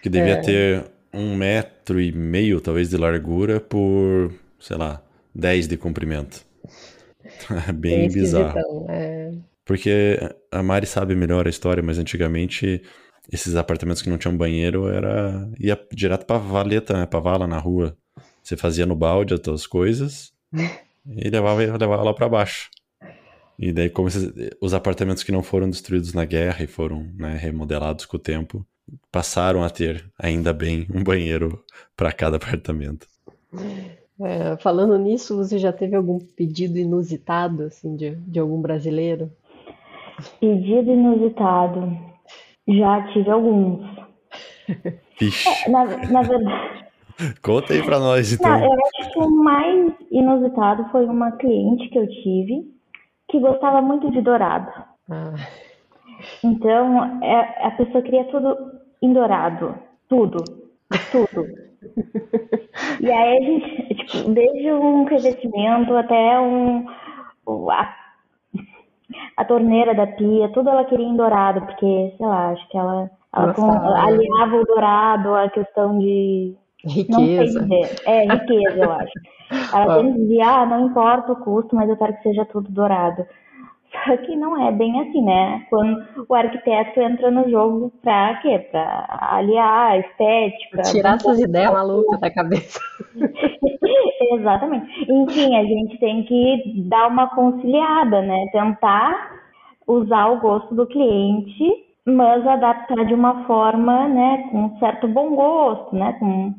[0.02, 0.40] que devia é.
[0.40, 5.02] ter um metro e meio, talvez, de largura por, sei lá,
[5.34, 6.46] 10 de comprimento.
[7.68, 8.86] É bem bizarro.
[8.88, 9.32] É...
[9.64, 10.18] Porque
[10.50, 12.82] a Mari sabe melhor a história, mas antigamente
[13.30, 17.04] esses apartamentos que não tinham banheiro era ia direto pra valeta, né?
[17.04, 17.94] Pra vala na rua.
[18.42, 20.32] Você fazia no balde as tuas coisas
[21.06, 22.70] e levava, levava lá para baixo.
[23.58, 27.36] E daí, como esses, os apartamentos que não foram destruídos na guerra e foram né,
[27.36, 28.64] remodelados com o tempo,
[29.10, 31.62] passaram a ter, ainda bem, um banheiro
[31.96, 33.08] para cada apartamento.
[34.20, 39.30] É, falando nisso, você já teve algum pedido inusitado assim de, de algum brasileiro?
[40.40, 41.96] Pedido inusitado.
[42.68, 43.84] Já tive alguns.
[45.18, 45.48] Vixe.
[45.48, 46.86] É, na, na verdade.
[47.42, 48.48] Conta aí pra nós, então.
[48.48, 52.77] Não, eu acho que o mais inusitado foi uma cliente que eu tive
[53.28, 54.72] que gostava muito de dourado.
[55.10, 55.34] Ah.
[56.42, 58.56] Então, é, a pessoa queria tudo
[59.00, 59.74] em dourado.
[60.08, 60.42] Tudo.
[61.12, 61.46] Tudo.
[63.00, 66.86] e aí a gente, tipo, desde um revestimento até um.
[67.70, 67.94] A,
[69.36, 73.10] a torneira da pia, tudo ela queria em dourado, porque, sei lá, acho que ela,
[73.34, 76.54] ela com, aliava o dourado à questão de.
[76.88, 77.66] Riqueza.
[78.06, 79.12] É, riqueza, eu acho.
[79.74, 83.24] Ela sempre dizia, ah, não importa o custo, mas eu quero que seja tudo dourado.
[84.06, 85.66] Só que não é bem assim, né?
[85.70, 88.58] Quando o arquiteto entra no jogo pra quê?
[88.70, 90.82] Pra aliar a estética.
[90.82, 92.78] Tirar essas ideias malucas da cabeça.
[94.32, 94.86] Exatamente.
[95.10, 98.46] Enfim, a gente tem que dar uma conciliada, né?
[98.52, 99.38] Tentar
[99.86, 105.34] usar o gosto do cliente, mas adaptar de uma forma, né, com um certo bom
[105.34, 106.12] gosto, né?
[106.20, 106.54] Com...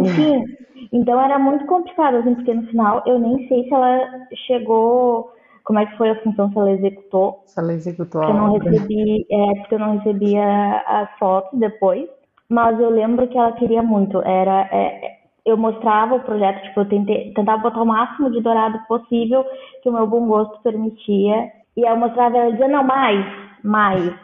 [0.00, 0.44] Enfim,
[0.92, 5.32] então era muito complicado, assim, porque no final eu nem sei se ela chegou
[5.64, 7.42] como é que foi a função se ela executou.
[7.46, 12.08] Se ela executou porque eu não recebi, é, porque eu não recebia as fotos depois,
[12.48, 14.20] mas eu lembro que ela queria muito.
[14.22, 18.78] Era, é, eu mostrava o projeto, tipo, eu tentei, tentava botar o máximo de dourado
[18.86, 19.44] possível
[19.82, 21.50] que o meu bom gosto permitia.
[21.76, 23.24] E eu mostrava ela dizia, não, mais,
[23.64, 24.14] mais,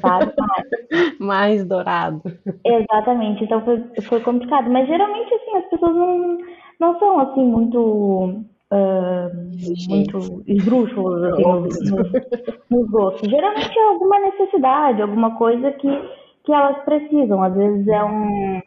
[0.00, 0.32] sabe?
[0.38, 1.18] Mais.
[1.18, 2.22] mais dourado.
[2.64, 4.70] Exatamente, então foi, foi complicado.
[4.70, 6.38] Mas geralmente, assim, as pessoas não,
[6.80, 12.12] não são, assim, muito uh, muito esdrúxulos assim, nos, nos,
[12.70, 13.28] nos gostos.
[13.28, 15.88] Geralmente é alguma necessidade, alguma coisa que,
[16.44, 17.42] que elas precisam.
[17.42, 18.58] Às vezes é um.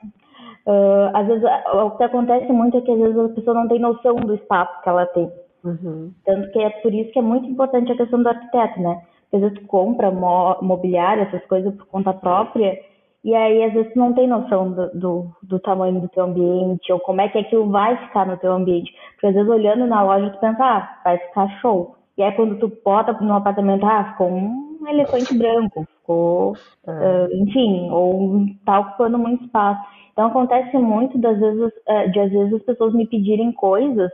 [0.63, 3.79] Uh, às vezes o que acontece muito é que às vezes a pessoa não tem
[3.79, 5.31] noção do espaço que ela tem.
[5.63, 6.11] Uhum.
[6.25, 9.01] Tanto que é por isso que é muito importante a questão do arquiteto, né?
[9.33, 12.77] Às vezes tu compra mobiliário, essas coisas por conta própria,
[13.23, 16.91] e aí, às vezes, tu não tem noção do, do, do, tamanho do teu ambiente
[16.91, 18.91] ou como é que aquilo vai ficar no teu ambiente.
[19.13, 21.95] Porque, às vezes, olhando na loja, tu pensa, ah, vai ficar show.
[22.17, 27.91] E aí, quando tu bota no apartamento, ah, ficou um elefante branco, ficou, uh, enfim,
[27.91, 29.81] ou tá ocupando muito espaço.
[30.11, 34.11] Então, acontece muito, das vezes, uh, de às vezes, as pessoas me pedirem coisas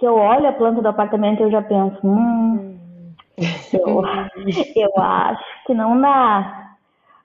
[0.00, 2.67] que eu olho a planta do apartamento e eu já penso, hum,
[3.72, 4.02] eu,
[4.76, 6.68] eu acho que não dá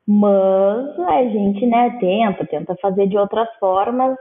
[0.07, 4.17] mas a gente, né, tenta, tenta fazer de outras formas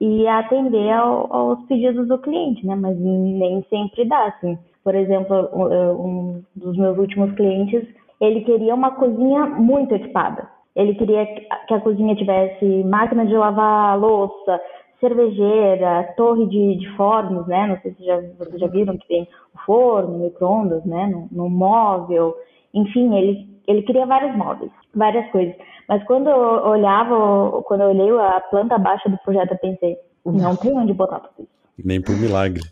[0.00, 2.74] e atender ao, aos pedidos do cliente, né?
[2.74, 4.58] Mas nem sempre dá, assim.
[4.82, 7.86] Por exemplo, um dos meus últimos clientes,
[8.20, 10.48] ele queria uma cozinha muito equipada.
[10.74, 14.60] Ele queria que a cozinha tivesse máquina de lavar louça,
[15.02, 17.66] cervejeira, torre de, de fornos, né?
[17.66, 21.08] Não sei se já, vocês já viram que tem o forno, micro-ondas, né?
[21.08, 22.34] No, no, móvel.
[22.72, 25.54] Enfim, ele, ele queria vários móveis, várias coisas.
[25.88, 30.54] Mas quando eu olhava, quando eu olhei a planta baixa do projeto, eu pensei, não
[30.54, 31.84] tem onde botar tudo isso.
[31.84, 32.62] Nem por milagre.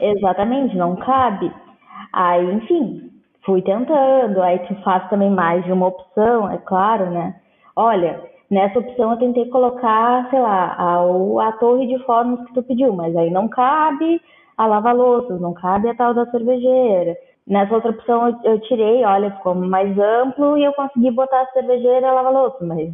[0.00, 1.52] Exatamente, não cabe.
[2.12, 3.10] Aí, enfim,
[3.44, 7.34] fui tentando, aí tu faz também mais de uma opção, é claro, né?
[7.74, 12.62] Olha, nessa opção eu tentei colocar, sei lá, a, a torre de fornos que tu
[12.62, 14.20] pediu, mas aí não cabe
[14.56, 17.16] a lava-louças, não cabe a tal da cervejeira.
[17.46, 21.52] Nessa outra opção eu, eu, tirei, olha, ficou mais amplo e eu consegui botar a
[21.52, 22.92] cervejeira e a lava-louça, mas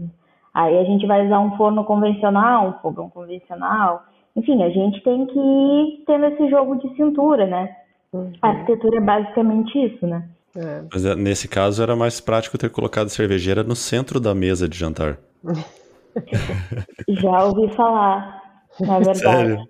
[0.52, 4.04] aí a gente vai usar um forno convencional, um fogão convencional.
[4.36, 7.74] Enfim, a gente tem que ir tendo esse jogo de cintura, né?
[8.12, 8.32] Uhum.
[8.42, 10.28] A arquitetura é basicamente isso, né?
[10.56, 10.82] É.
[10.92, 14.68] Mas é, nesse caso era mais prático ter colocado a cervejeira no centro da mesa
[14.68, 15.18] de jantar.
[17.08, 18.42] Já ouvi falar,
[18.80, 19.18] na verdade.
[19.18, 19.68] Sério?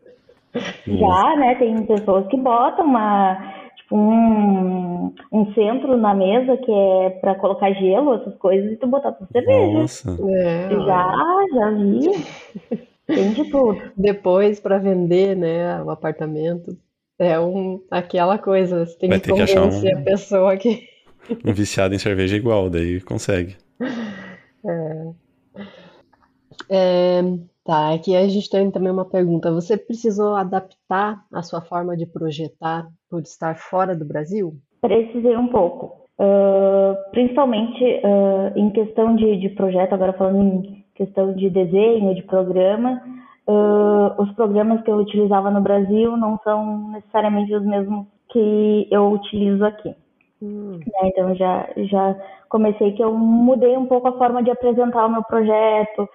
[0.86, 1.54] Já, né?
[1.56, 7.72] Tem pessoas que botam uma, tipo, um, um centro na mesa que é para colocar
[7.72, 9.78] gelo, essas coisas, e tu botar tua cerveja.
[9.78, 10.16] Nossa.
[10.28, 11.14] É, já,
[11.54, 12.24] já vi.
[13.06, 13.80] Tem de tudo.
[13.96, 16.76] Depois, para vender, né, o apartamento,
[17.18, 20.88] é um, aquela coisa, você tem Vai que convencer que um, a pessoa que...
[21.44, 23.56] Um viciado em cerveja igual, daí consegue.
[24.66, 25.23] É.
[26.70, 27.22] É,
[27.64, 29.52] tá, aqui a gente tem também uma pergunta.
[29.52, 34.54] Você precisou adaptar a sua forma de projetar por estar fora do Brasil?
[34.80, 36.04] Precisei um pouco.
[36.16, 42.22] Uh, principalmente uh, em questão de, de projeto, agora falando em questão de desenho, de
[42.22, 43.02] programa,
[43.48, 49.10] uh, os programas que eu utilizava no Brasil não são necessariamente os mesmos que eu
[49.10, 49.94] utilizo aqui.
[50.40, 50.78] Hum.
[50.78, 52.16] Né, então já, já
[52.48, 56.08] comecei que eu mudei um pouco a forma de apresentar o meu projeto,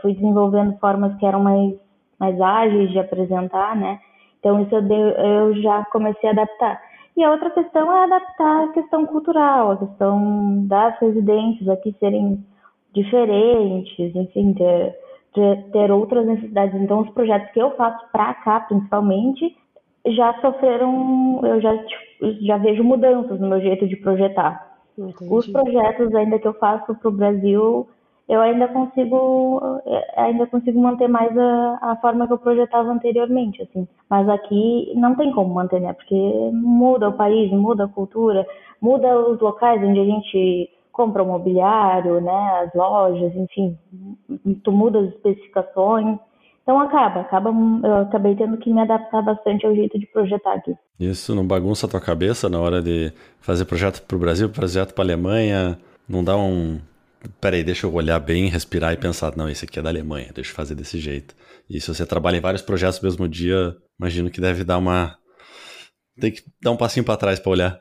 [0.00, 1.74] fui desenvolvendo formas que eram mais,
[2.18, 3.98] mais ágeis de apresentar, né?
[4.38, 6.80] Então isso eu, dei, eu já comecei a adaptar.
[7.16, 12.44] E a outra questão é adaptar a questão cultural, a questão das residências aqui serem
[12.94, 14.96] diferentes, enfim, ter,
[15.34, 16.80] ter, ter outras necessidades.
[16.80, 19.56] Então os projetos que eu faço para cá, principalmente,
[20.06, 21.76] já sofreram, eu já,
[22.40, 24.66] já vejo mudanças no meu jeito de projetar.
[24.96, 25.32] Entendi.
[25.32, 27.88] Os projetos ainda que eu faço para o Brasil
[28.28, 33.62] eu ainda consigo é, ainda consigo manter mais a, a forma que eu projetava anteriormente,
[33.62, 33.88] assim.
[34.08, 35.94] Mas aqui não tem como manter, né?
[35.94, 36.14] Porque
[36.52, 38.46] muda o país, muda a cultura,
[38.80, 42.64] muda os locais onde a gente compra o mobiliário, né?
[42.64, 43.78] As lojas, enfim,
[44.62, 46.18] tu muda as especificações.
[46.62, 47.50] Então acaba, acaba,
[47.82, 50.76] eu acabei tendo que me adaptar bastante ao jeito de projetar aqui.
[51.00, 53.10] Isso não bagunça a tua cabeça na hora de
[53.40, 55.78] fazer projeto para o Brasil, projeto para a Alemanha?
[56.06, 56.78] Não dá um,
[57.40, 60.50] peraí, deixa eu olhar bem, respirar e pensar, não, esse aqui é da Alemanha, deixa
[60.50, 61.34] eu fazer desse jeito.
[61.68, 65.16] E se você trabalha em vários projetos no mesmo dia, imagino que deve dar uma.
[66.20, 67.80] Tem que dar um passinho para trás para olhar.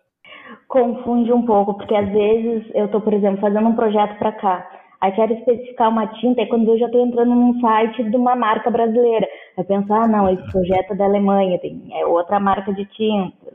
[0.67, 4.69] Confunde um pouco, porque às vezes eu tô, por exemplo, fazendo um projeto para cá.
[4.99, 8.35] Aí quero especificar uma tinta, e quando eu já estou entrando num site de uma
[8.35, 12.73] marca brasileira, aí penso, ah, não, esse projeto é da Alemanha, tem, é outra marca
[12.73, 13.53] de tintas.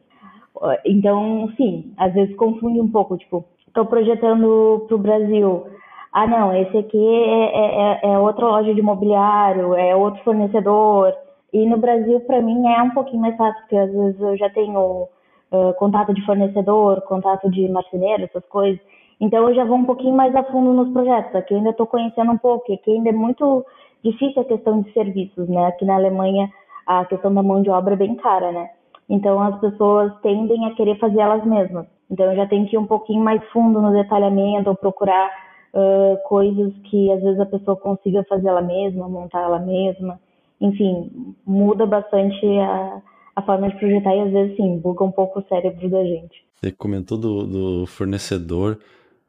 [0.85, 5.66] Então, sim, às vezes confunde um pouco, tipo, estou projetando para o Brasil.
[6.12, 11.14] Ah, não, esse aqui é, é, é, é outra loja de imobiliário, é outro fornecedor.
[11.53, 14.51] E no Brasil, para mim, é um pouquinho mais fácil, porque às vezes eu já
[14.51, 15.09] tenho
[15.53, 18.81] uh, contato de fornecedor, contato de marceneiro, essas coisas.
[19.20, 21.35] Então eu já vou um pouquinho mais a fundo nos projetos.
[21.35, 23.64] Aqui ainda estou conhecendo um pouco, aqui ainda é muito
[24.03, 25.66] difícil a questão de serviços, né?
[25.66, 26.51] Aqui na Alemanha
[26.87, 28.70] a questão da mão de obra é bem cara, né?
[29.09, 31.87] Então as pessoas tendem a querer fazer elas mesmas.
[32.11, 35.31] Então eu já tenho que ir um pouquinho mais fundo no detalhamento, ou procurar
[35.72, 40.20] uh, coisas que às vezes a pessoa consiga fazer ela mesma, montar ela mesma.
[40.61, 43.02] Enfim, muda bastante a,
[43.37, 46.44] a forma de projetar e às vezes sim, buga um pouco o cérebro da gente.
[46.54, 48.78] Você comentou do, do fornecedor,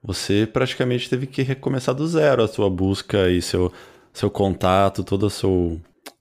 [0.04, 3.72] você praticamente teve que recomeçar do zero a sua busca e seu,
[4.12, 5.30] seu contato, toda a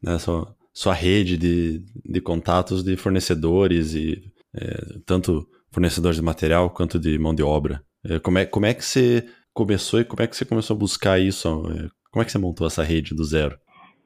[0.02, 4.22] né, sua, sua rede de, de contatos de fornecedores e
[4.54, 7.82] é, tanto fornecedores de material quanto de mão de obra.
[8.04, 10.78] É, como, é, como é que você começou e como é que você começou a
[10.78, 11.48] buscar isso?
[11.48, 13.56] É, como é que você montou essa rede do zero?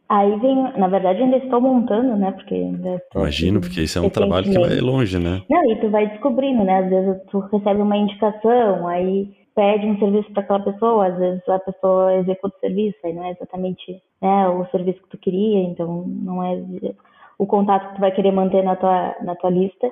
[0.08, 2.30] Aí vem, na verdade ainda estou montando, né?
[2.30, 2.54] Porque
[3.14, 5.42] Imagino, porque isso é um trabalho que vai longe, né?
[5.50, 6.78] Não, e tu vai descobrindo, né?
[6.78, 11.48] Às vezes tu recebe uma indicação, aí pede um serviço para aquela pessoa, às vezes
[11.48, 15.60] a pessoa executa o serviço, aí não é exatamente né, o serviço que tu queria,
[15.60, 16.62] então não é
[17.38, 19.90] o contato que tu vai querer manter na tua, na tua lista.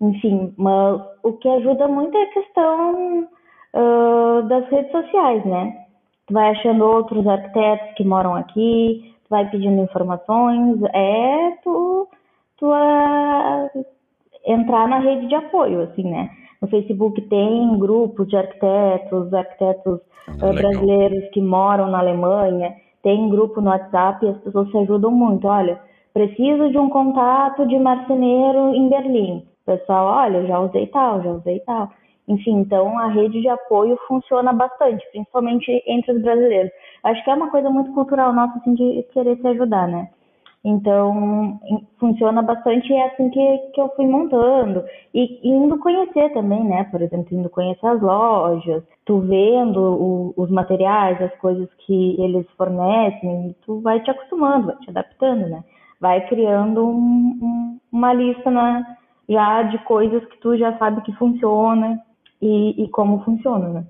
[0.00, 3.28] Enfim, mas o que ajuda muito é a questão
[3.74, 5.84] uh, das redes sociais, né?
[6.26, 12.08] Tu vai achando outros arquitetos que moram aqui, tu vai pedindo informações, é tu,
[12.56, 13.84] tu uh,
[14.46, 16.30] entrar na rede de apoio, assim, né?
[16.62, 23.60] No Facebook tem grupos de arquitetos, arquitetos ah, brasileiros que moram na Alemanha, tem grupo
[23.60, 25.46] no WhatsApp e as pessoas se ajudam muito.
[25.46, 25.78] Olha,
[26.14, 29.44] preciso de um contato de marceneiro em Berlim.
[29.66, 31.90] pessoal, olha, já usei tal, já usei tal.
[32.26, 36.72] Enfim, então a rede de apoio funciona bastante, principalmente entre os brasileiros.
[37.02, 40.08] Acho que é uma coisa muito cultural nossa, assim, de querer se ajudar, né?
[40.64, 41.60] Então,
[41.98, 44.82] funciona bastante e é assim que, que eu fui montando.
[45.12, 46.84] E, indo conhecer também, né?
[46.84, 52.46] Por exemplo, indo conhecer as lojas, tu vendo o, os materiais, as coisas que eles
[52.56, 55.62] fornecem, tu vai te acostumando, vai te adaptando, né?
[56.00, 58.96] Vai criando um, um, uma lista né,
[59.28, 62.00] já de coisas que tu já sabe que funciona
[62.46, 63.86] e, e como funciona, né?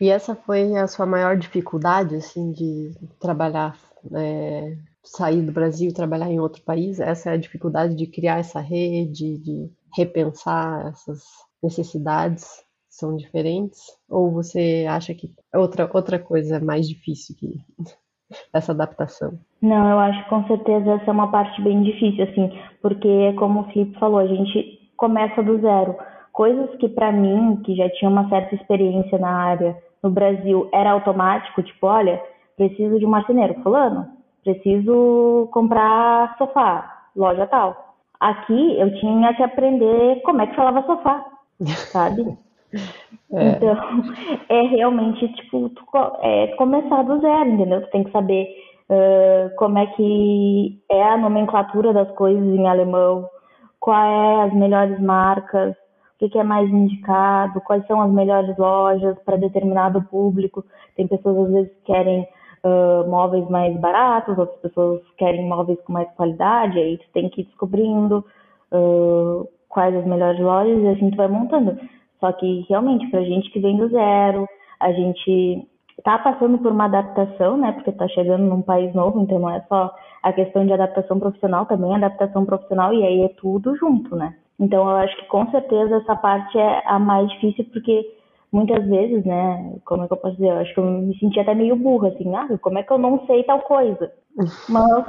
[0.00, 3.76] E essa foi a sua maior dificuldade, assim, de trabalhar
[4.14, 8.38] é, sair do Brasil e trabalhar em outro país, essa é a dificuldade de criar
[8.38, 11.22] essa rede, de repensar essas
[11.62, 13.80] necessidades são diferentes?
[14.08, 17.60] Ou você acha que outra, outra coisa é mais difícil que
[18.52, 19.38] essa adaptação?
[19.62, 22.50] Não, eu acho que com certeza essa é uma parte bem difícil, assim,
[22.82, 25.96] porque como o Felipe falou, a gente começa do zero.
[26.36, 30.90] Coisas que para mim, que já tinha uma certa experiência na área no Brasil, era
[30.90, 32.22] automático, tipo, olha,
[32.58, 34.06] preciso de um marceneiro, fulano,
[34.44, 37.94] preciso comprar sofá, loja tal.
[38.20, 41.24] Aqui eu tinha que aprender como é que falava sofá,
[41.90, 42.36] sabe?
[43.32, 43.48] É.
[43.48, 43.74] Então,
[44.50, 45.84] é realmente, tipo, tu,
[46.20, 47.80] é começar do zero, entendeu?
[47.80, 48.46] Tu tem que saber
[48.90, 53.26] uh, como é que é a nomenclatura das coisas em alemão,
[53.80, 55.74] quais é as melhores marcas,
[56.20, 60.64] o que, é mais indicado, quais são as melhores lojas para determinado público.
[60.96, 62.26] Tem pessoas, às vezes, que querem
[62.64, 67.42] uh, móveis mais baratos, outras pessoas querem móveis com mais qualidade, aí tu tem que
[67.42, 68.24] ir descobrindo
[68.72, 71.78] uh, quais as melhores lojas e assim tu vai montando.
[72.18, 74.48] Só que realmente, pra gente que vem do zero,
[74.80, 75.68] a gente
[76.02, 77.72] tá passando por uma adaptação, né?
[77.72, 81.66] Porque tá chegando num país novo, então não é só a questão de adaptação profissional,
[81.66, 84.34] também adaptação profissional, e aí é tudo junto, né?
[84.58, 88.16] Então eu acho que com certeza essa parte é a mais difícil, porque
[88.50, 91.38] muitas vezes, né, como é que eu posso dizer, eu acho que eu me senti
[91.38, 94.10] até meio burra, assim, ah, como é que eu não sei tal coisa?
[94.68, 95.06] Mas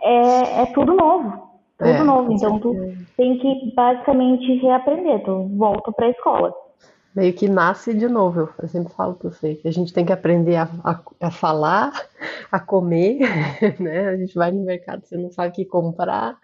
[0.00, 2.74] é, é tudo novo, tudo é, novo, então tu
[3.16, 6.52] tem que basicamente reaprender, tu volta para a escola.
[7.14, 10.12] Meio que nasce de novo, eu sempre falo para você, que a gente tem que
[10.12, 11.92] aprender a, a, a falar,
[12.50, 13.20] a comer,
[13.80, 16.38] né, a gente vai no mercado, você não sabe o que comprar,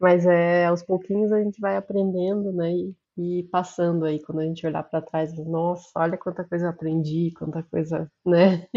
[0.00, 4.44] mas é, aos pouquinhos a gente vai aprendendo, né, e e passando aí, quando a
[4.44, 8.68] gente olhar para trás, nossa, olha quanta coisa eu aprendi, quanta coisa, né?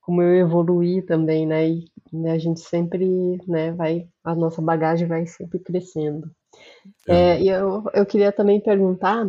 [0.00, 1.68] Como eu evoluí também, né?
[1.68, 3.06] E né, a gente sempre,
[3.46, 6.30] né, vai, a nossa bagagem vai sempre crescendo.
[7.08, 7.14] É.
[7.14, 9.28] É, e eu, eu queria também perguntar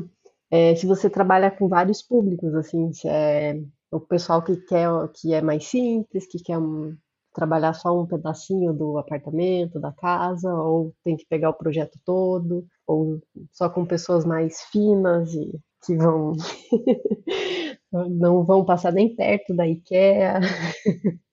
[0.52, 3.60] é, se você trabalha com vários públicos, assim, se é
[3.92, 6.96] o pessoal que quer, que é mais simples, que quer um,
[7.34, 12.66] trabalhar só um pedacinho do apartamento, da casa, ou tem que pegar o projeto todo,
[12.88, 13.20] ou
[13.52, 16.34] só com pessoas mais finas e que vão
[18.10, 20.40] não vão passar nem perto da IKEA.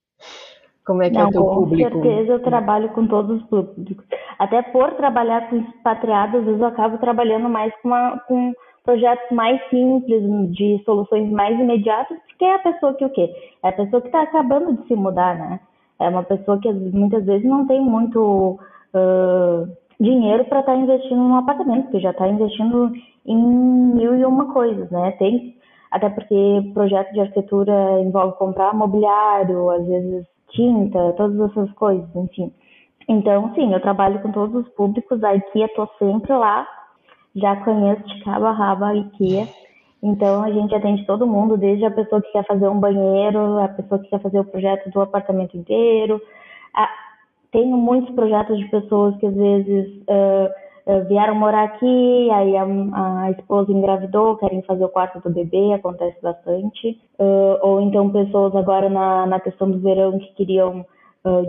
[0.84, 1.90] Como é que não, é o teu com público?
[1.90, 4.04] Com certeza eu trabalho com todos os públicos.
[4.38, 8.52] Até por trabalhar com expatriados, às vezes eu acabo trabalhando mais com, uma, com
[8.84, 10.22] projetos mais simples,
[10.52, 13.30] de soluções mais imediatas, porque é a pessoa que o quê?
[13.62, 15.60] É a pessoa que está acabando de se mudar, né?
[16.00, 18.58] É uma pessoa que muitas vezes não tem muito
[18.94, 19.68] uh,
[20.00, 22.90] dinheiro para estar tá investindo num apartamento, porque já está investindo
[23.26, 25.12] em mil e uma coisas, né?
[25.12, 25.54] Tem,
[25.90, 32.52] até porque projeto de arquitetura envolve comprar mobiliário, às vezes tinta, todas essas coisas, enfim.
[33.08, 36.66] Então, sim, eu trabalho com todos os públicos, a IKEA estou sempre lá,
[37.34, 39.48] já conheço de cabo a rabo a IKEA.
[40.02, 43.68] Então a gente atende todo mundo, desde a pessoa que quer fazer um banheiro, a
[43.68, 46.20] pessoa que quer fazer o projeto do apartamento inteiro.
[46.74, 46.88] A,
[47.52, 53.30] tenho muitos projetos de pessoas que às vezes uh, vieram morar aqui, aí a, a,
[53.32, 56.98] esposa engravidou, querem fazer o quarto do bebê, acontece bastante.
[57.18, 60.84] Uh, ou então pessoas agora na, na questão do verão que queriam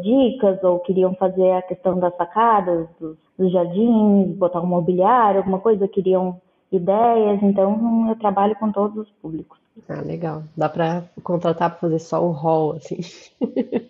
[0.03, 5.59] dicas ou queriam fazer a questão das sacadas, dos, dos jardins, botar um mobiliário, alguma
[5.59, 6.41] coisa, queriam
[6.71, 9.59] ideias, então eu trabalho com todos os públicos.
[9.89, 10.43] Ah, legal.
[10.55, 12.99] Dá para contratar para fazer só o hall, assim.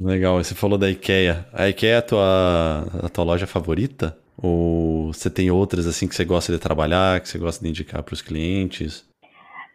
[0.00, 1.46] Legal, você falou da IKEA.
[1.52, 4.16] A IKEA é a tua, a tua loja favorita?
[4.36, 8.02] Ou você tem outras assim que você gosta de trabalhar, que você gosta de indicar
[8.02, 9.08] para os clientes?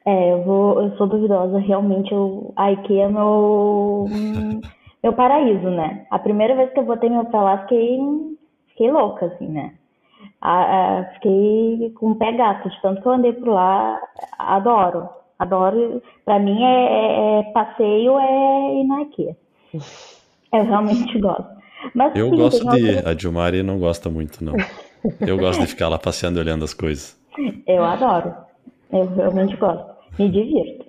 [0.06, 1.60] É, eu, vou, eu sou duvidosa.
[1.60, 4.06] Realmente, eu, a IKEA é meu,
[5.02, 6.06] meu paraíso, né?
[6.12, 8.00] A primeira vez que eu botei meu pé lá, fiquei,
[8.70, 9.76] fiquei louca, assim, né?
[10.42, 14.00] A, a, fiquei com o pé gato, de tanto que eu andei por lá.
[14.38, 15.10] Adoro,
[15.40, 16.02] adoro.
[16.26, 19.36] Pra mim, é, é, é passeio é ir na IKEA.
[20.54, 21.58] Eu realmente gosto.
[21.94, 23.08] Mas, eu sim, gosto de ir.
[23.08, 24.54] A Dilmari não gosta muito, não.
[25.22, 27.18] Eu gosto de ficar lá passeando e olhando as coisas.
[27.68, 28.34] Eu adoro.
[28.92, 29.86] Eu realmente gosto.
[30.18, 30.86] Me divirto.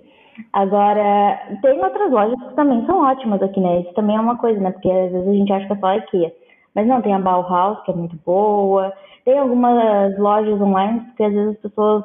[0.53, 3.81] Agora, tem outras lojas que também são ótimas aqui, né?
[3.81, 4.71] Isso também é uma coisa, né?
[4.71, 6.33] Porque às vezes a gente acha que é só IKEA.
[6.73, 8.93] Mas não, tem a Bauhaus, que é muito boa.
[9.25, 12.03] Tem algumas lojas online que às vezes as pessoas,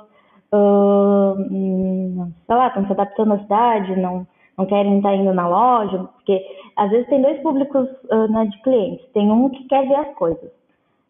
[0.52, 1.34] uh,
[2.46, 6.44] sei lá, estão se adaptando à cidade, não, não querem estar indo na loja, porque
[6.76, 9.06] às vezes tem dois públicos uh, né, de clientes.
[9.12, 10.50] Tem um que quer ver as coisas,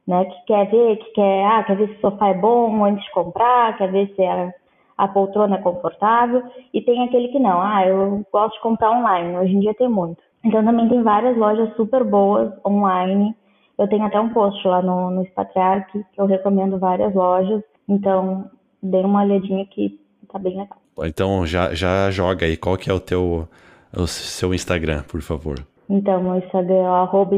[0.07, 0.25] né?
[0.25, 3.13] Que quer ver, que quer, ah, quer ver se o sofá é bom antes de
[3.13, 4.53] comprar, quer ver se a,
[4.99, 6.43] a poltrona é confortável.
[6.73, 9.37] E tem aquele que não, ah, eu gosto de comprar online.
[9.39, 10.23] Hoje em dia tem muito.
[10.45, 13.35] Então também tem várias lojas super boas online.
[13.79, 17.63] Eu tenho até um post lá no, no Spatriarch que eu recomendo várias lojas.
[17.89, 18.51] Então,
[18.83, 19.99] dê uma olhadinha que
[20.31, 20.79] tá bem legal.
[21.03, 23.49] Então já, já joga aí, qual que é o teu
[23.97, 25.57] o seu Instagram, por favor?
[25.89, 27.37] Então, meu Instagram é arroba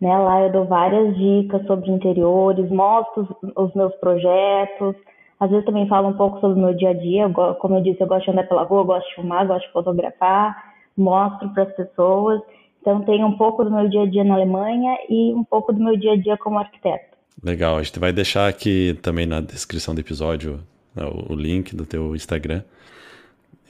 [0.00, 0.18] né?
[0.18, 4.96] Lá eu dou várias dicas sobre interiores, mostro os, os, meus projetos,
[5.38, 7.82] às vezes também falo um pouco sobre o meu dia a dia, eu, como eu
[7.82, 10.56] disse, eu gosto de andar pela rua, gosto de filmar, gosto de fotografar,
[10.96, 12.40] mostro para as pessoas,
[12.80, 15.82] então tem um pouco do meu dia a dia na Alemanha e um pouco do
[15.82, 17.16] meu dia a dia como arquiteto.
[17.42, 20.60] Legal, a gente vai deixar aqui também na descrição do episódio
[20.94, 22.62] né, o link do teu Instagram.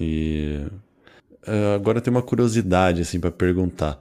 [0.01, 0.61] E
[1.47, 3.99] uh, agora tem uma curiosidade assim para perguntar.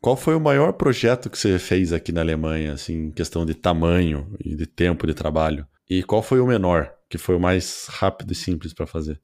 [0.00, 3.54] Qual foi o maior projeto que você fez aqui na Alemanha, assim, em questão de
[3.54, 5.64] tamanho e de tempo de trabalho?
[5.88, 9.20] E qual foi o menor, que foi o mais rápido e simples para fazer?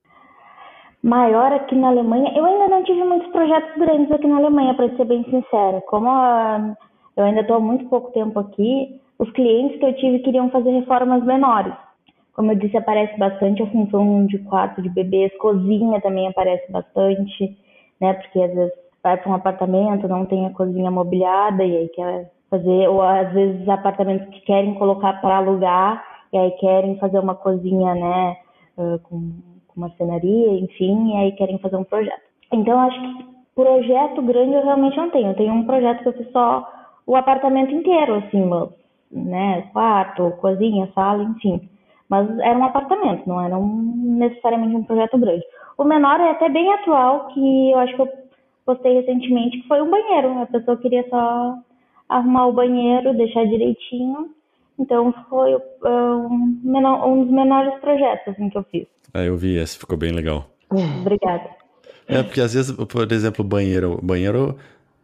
[1.02, 2.67] Maior aqui na Alemanha, eu ainda
[3.08, 5.80] muitos projetos grandes aqui na Alemanha, para ser bem sincera.
[5.88, 6.76] Como a,
[7.16, 10.70] eu ainda estou há muito pouco tempo aqui, os clientes que eu tive queriam fazer
[10.70, 11.72] reformas menores.
[12.34, 17.58] Como eu disse, aparece bastante a função de quarto de bebês, cozinha também aparece bastante,
[18.00, 18.12] né?
[18.12, 22.30] Porque às vezes vai para um apartamento, não tem a cozinha mobiliada e aí quer
[22.48, 27.34] fazer, ou às vezes apartamentos que querem colocar para alugar e aí querem fazer uma
[27.34, 28.36] cozinha, né?
[28.76, 29.32] Com,
[29.66, 32.27] com uma cenaria, enfim, e aí querem fazer um projeto.
[32.52, 35.28] Então, acho que projeto grande eu realmente não tenho.
[35.28, 36.68] Eu tenho um projeto que eu fiz só
[37.06, 38.48] o apartamento inteiro, assim,
[39.10, 39.62] né?
[39.72, 41.68] Quarto, cozinha, sala, enfim
[42.08, 45.44] mas era um apartamento, não era um, necessariamente um projeto grande.
[45.76, 48.08] O menor é até bem atual, que eu acho que eu
[48.64, 50.40] postei recentemente, que foi um banheiro.
[50.40, 51.54] A pessoa queria só
[52.08, 54.30] arrumar o banheiro, deixar direitinho.
[54.78, 58.86] Então foi uh, um, menor, um, dos menores projetos assim, que eu fiz.
[59.12, 60.46] Ah, eu vi esse, ficou bem legal.
[60.70, 61.57] Obrigada.
[62.08, 64.56] É, porque às vezes, por exemplo, banheiro, banheiro,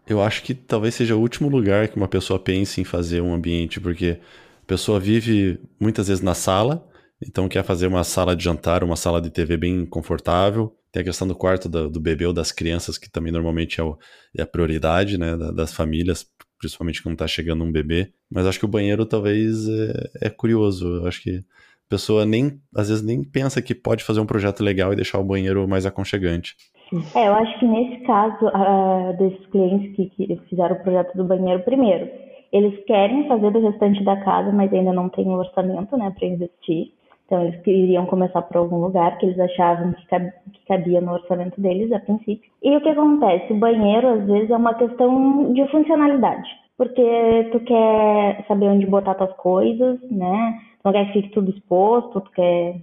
[0.07, 3.35] eu acho que talvez seja o último lugar que uma pessoa pense em fazer um
[3.35, 4.19] ambiente, porque
[4.63, 6.87] a pessoa vive muitas vezes na sala,
[7.23, 10.75] então quer fazer uma sala de jantar, uma sala de TV bem confortável.
[10.91, 13.85] Tem a questão do quarto do, do bebê ou das crianças, que também normalmente é,
[13.85, 13.99] o,
[14.37, 16.27] é a prioridade né, das famílias,
[16.59, 18.13] principalmente quando está chegando um bebê.
[18.31, 20.87] Mas acho que o banheiro talvez é, é curioso.
[20.87, 24.63] Eu acho que a pessoa nem, às vezes nem pensa que pode fazer um projeto
[24.63, 26.55] legal e deixar o banheiro mais aconchegante.
[27.15, 31.25] É, eu acho que nesse caso, uh, desses clientes que, que fizeram o projeto do
[31.25, 32.09] banheiro, primeiro,
[32.53, 36.29] eles querem fazer do restante da casa, mas ainda não têm o orçamento, né, para
[36.29, 36.93] investir.
[37.27, 41.15] Então, eles queriam começar por algum lugar que eles achavam que, cab que cabia no
[41.15, 42.49] orçamento deles, a princípio.
[42.63, 43.53] E o que acontece?
[43.53, 46.49] O banheiro, às vezes, é uma questão de funcionalidade.
[46.77, 50.59] Porque tu quer saber onde botar tuas coisas, né?
[50.79, 52.77] Tu não quer que fique tudo exposto, tu quer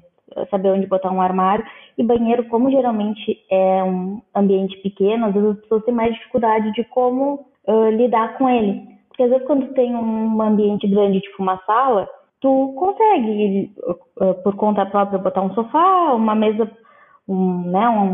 [0.50, 1.66] saber onde botar um armário.
[1.98, 6.72] E banheiro, como geralmente é um ambiente pequeno, às vezes as pessoas têm mais dificuldade
[6.74, 8.88] de como uh, lidar com ele.
[9.10, 12.08] Porque às vezes quando tem um ambiente grande, tipo uma sala,
[12.40, 13.72] tu consegue,
[14.22, 16.70] eh, por conta própria, botar um sofá, uma mesa,
[17.28, 18.08] um, né, um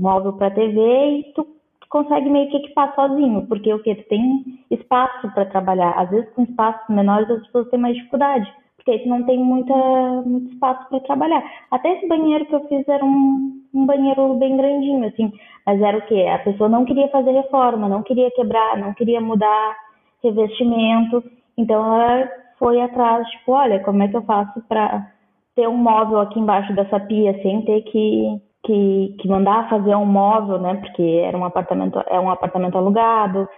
[0.00, 1.46] móvel para TV e tu,
[1.90, 3.94] consegue meio que equipar sozinho, porque o que?
[3.94, 5.92] Tu tem espaço para trabalhar.
[5.92, 8.52] Às vezes, com espaços menores, as pessoas têm mais dificuldade,
[8.84, 9.74] porque não tem muita,
[10.26, 11.42] muito espaço para trabalhar.
[11.70, 15.32] Até esse banheiro que eu fiz era um, um banheiro bem grandinho, assim,
[15.66, 16.26] mas era o que?
[16.26, 19.76] A pessoa não queria fazer reforma, não queria quebrar, não queria mudar
[20.22, 21.22] revestimento,
[21.56, 22.28] então ela
[22.58, 25.06] foi atrás, tipo, olha, como é que eu faço para
[25.54, 30.06] ter um móvel aqui embaixo dessa pia sem ter que, que, que mandar fazer um
[30.06, 30.74] móvel, né?
[30.74, 33.48] Porque era um apartamento, é um apartamento alugado,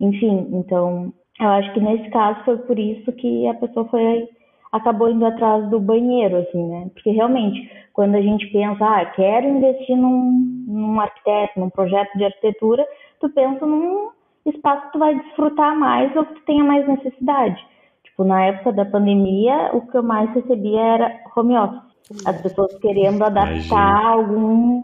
[0.00, 4.28] enfim, então Eu acho que nesse caso foi por isso que a pessoa foi
[4.74, 6.90] acabou indo atrás do banheiro, assim, né?
[6.92, 12.24] Porque realmente, quando a gente pensa, ah, quero investir num, num arquiteto, num projeto de
[12.24, 12.84] arquitetura,
[13.20, 14.10] tu pensa num
[14.44, 17.64] espaço que tu vai desfrutar mais ou que tu tenha mais necessidade.
[18.02, 22.26] Tipo, na época da pandemia, o que eu mais recebia era home office.
[22.26, 24.08] As pessoas querendo adaptar Imagina.
[24.08, 24.80] algum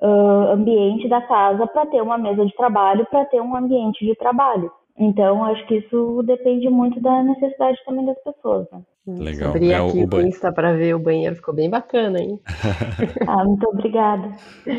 [0.00, 4.14] uh, ambiente da casa para ter uma mesa de trabalho, para ter um ambiente de
[4.16, 4.72] trabalho.
[4.98, 8.66] Então, acho que isso depende muito da necessidade também das pessoas.
[8.70, 8.82] Né?
[9.06, 9.50] Legal.
[9.50, 12.40] Abri é, aqui o, o Insta para ver o banheiro, ficou bem bacana, hein?
[13.26, 14.30] ah, muito obrigada.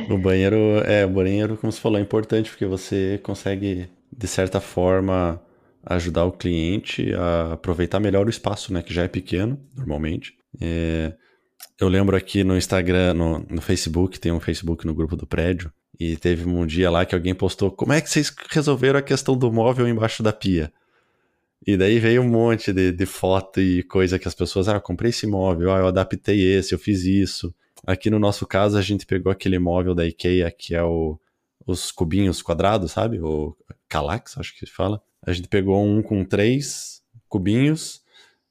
[0.09, 4.61] O banheiro, é, o banheiro, como você falou, é importante porque você consegue, de certa
[4.61, 5.41] forma,
[5.85, 8.81] ajudar o cliente a aproveitar melhor o espaço, né?
[8.81, 10.33] Que já é pequeno, normalmente.
[10.61, 11.13] É,
[11.79, 15.71] eu lembro aqui no Instagram, no, no Facebook, tem um Facebook no grupo do prédio,
[15.99, 19.37] e teve um dia lá que alguém postou: como é que vocês resolveram a questão
[19.37, 20.71] do móvel embaixo da pia?
[21.65, 24.81] E daí veio um monte de, de foto e coisa que as pessoas, ah, eu
[24.81, 27.53] comprei esse móvel, ah, eu adaptei esse, eu fiz isso.
[27.87, 31.19] Aqui no nosso caso, a gente pegou aquele móvel da IKEA, que é o,
[31.65, 33.19] os cubinhos quadrados, sabe?
[33.19, 33.55] O
[33.89, 35.01] Calax, acho que se fala.
[35.25, 38.03] A gente pegou um com três cubinhos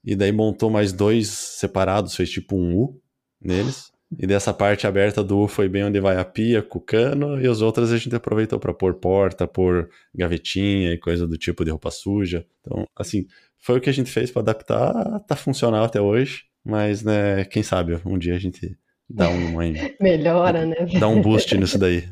[0.03, 3.01] e daí montou mais dois separados, fez tipo um U
[3.39, 3.91] neles.
[4.17, 7.47] E dessa parte aberta do foi bem onde vai a pia com o cano, e
[7.47, 11.71] as outras a gente aproveitou para pôr porta, pôr gavetinha e coisa do tipo de
[11.71, 12.45] roupa suja.
[12.61, 13.25] Então, assim,
[13.59, 17.63] foi o que a gente fez para adaptar, tá funcional até hoje, mas, né, quem
[17.63, 18.77] sabe um dia a gente
[19.09, 19.57] dá um.
[20.01, 20.75] Melhora, né?
[20.99, 22.03] Dá um boost nisso daí.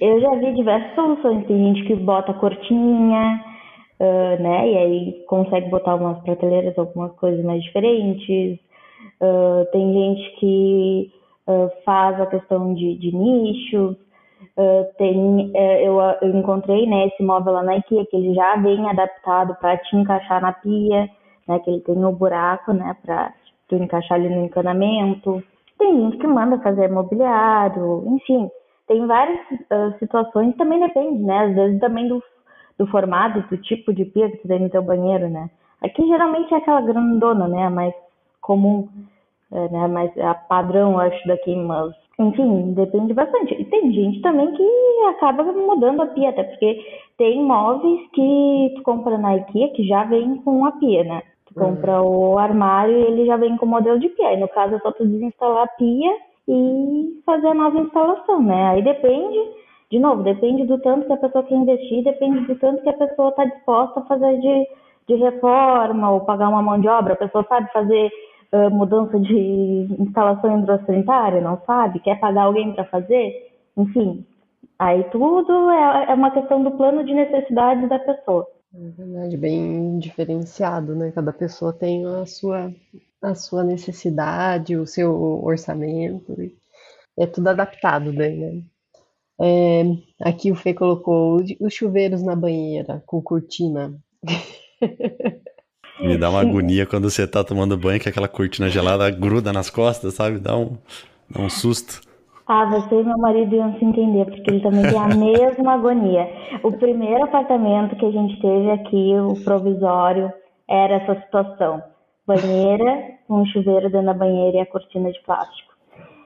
[0.00, 1.46] Eu já vi diversas soluções.
[1.46, 3.42] Tem gente que bota cortininha,
[4.00, 4.70] uh, né?
[4.70, 8.58] E aí consegue botar umas prateleiras, algumas coisas mais diferentes.
[9.20, 11.12] Uh, tem gente que
[11.46, 13.96] uh, faz a questão de, de nichos.
[14.56, 15.52] Uh, tem,
[15.84, 19.76] eu, eu, encontrei né, esse móvel lá na IKEA, que ele já vem adaptado para
[19.78, 21.08] te encaixar na pia,
[21.46, 23.32] né, que ele tem o um buraco né, para
[23.68, 25.42] tu encaixar ali no encanamento.
[25.78, 28.50] Tem gente que manda fazer mobiliário, enfim,
[28.88, 29.38] tem várias
[29.98, 31.44] situações, também depende, né?
[31.44, 32.22] Às vezes também do,
[32.78, 35.50] do formato, do tipo de pia que tu tem no teu banheiro, né?
[35.82, 37.68] Aqui geralmente é aquela grandona, né?
[37.68, 37.94] Mais
[38.48, 38.88] comum,
[39.52, 39.86] é, né?
[39.86, 43.54] Mas a padrão, acho, daqui, mas enfim, depende bastante.
[43.54, 44.68] E tem gente também que
[45.10, 46.80] acaba mudando a pia, até porque
[47.16, 51.22] tem móveis que tu compra na IKEA que já vem com a pia, né?
[51.46, 51.76] Tu uhum.
[51.76, 54.32] compra o armário e ele já vem com o modelo de pia.
[54.32, 56.10] E no caso é só tu desinstalar a pia
[56.48, 58.70] e fazer a nova instalação, né?
[58.70, 59.38] Aí depende,
[59.90, 62.94] de novo, depende do tanto que a pessoa quer investir, depende do tanto que a
[62.94, 64.66] pessoa está disposta a fazer de,
[65.06, 67.12] de reforma ou pagar uma mão de obra.
[67.12, 68.10] A pessoa sabe fazer
[68.70, 74.24] mudança de instalação hidrossanitária, não sabe, quer pagar alguém para fazer, enfim,
[74.78, 78.46] aí tudo é, é uma questão do plano de necessidades da pessoa.
[78.74, 81.10] É verdade, bem diferenciado, né?
[81.10, 82.72] Cada pessoa tem a sua,
[83.22, 86.36] a sua necessidade, o seu orçamento,
[87.16, 88.62] é tudo adaptado né?
[89.40, 89.82] É,
[90.20, 93.94] aqui o Fê colocou os chuveiros na banheira com cortina.
[96.00, 99.68] Me dá uma agonia quando você tá tomando banho, que aquela cortina gelada gruda nas
[99.68, 100.38] costas, sabe?
[100.38, 100.76] Dá um,
[101.28, 102.00] dá um susto.
[102.46, 106.26] Ah, você e meu marido iam se entender, porque ele também tem a mesma agonia.
[106.62, 110.32] O primeiro apartamento que a gente teve aqui, o provisório,
[110.66, 111.82] era essa situação.
[112.26, 115.74] Banheira, um chuveiro dentro da banheira e a cortina de plástico.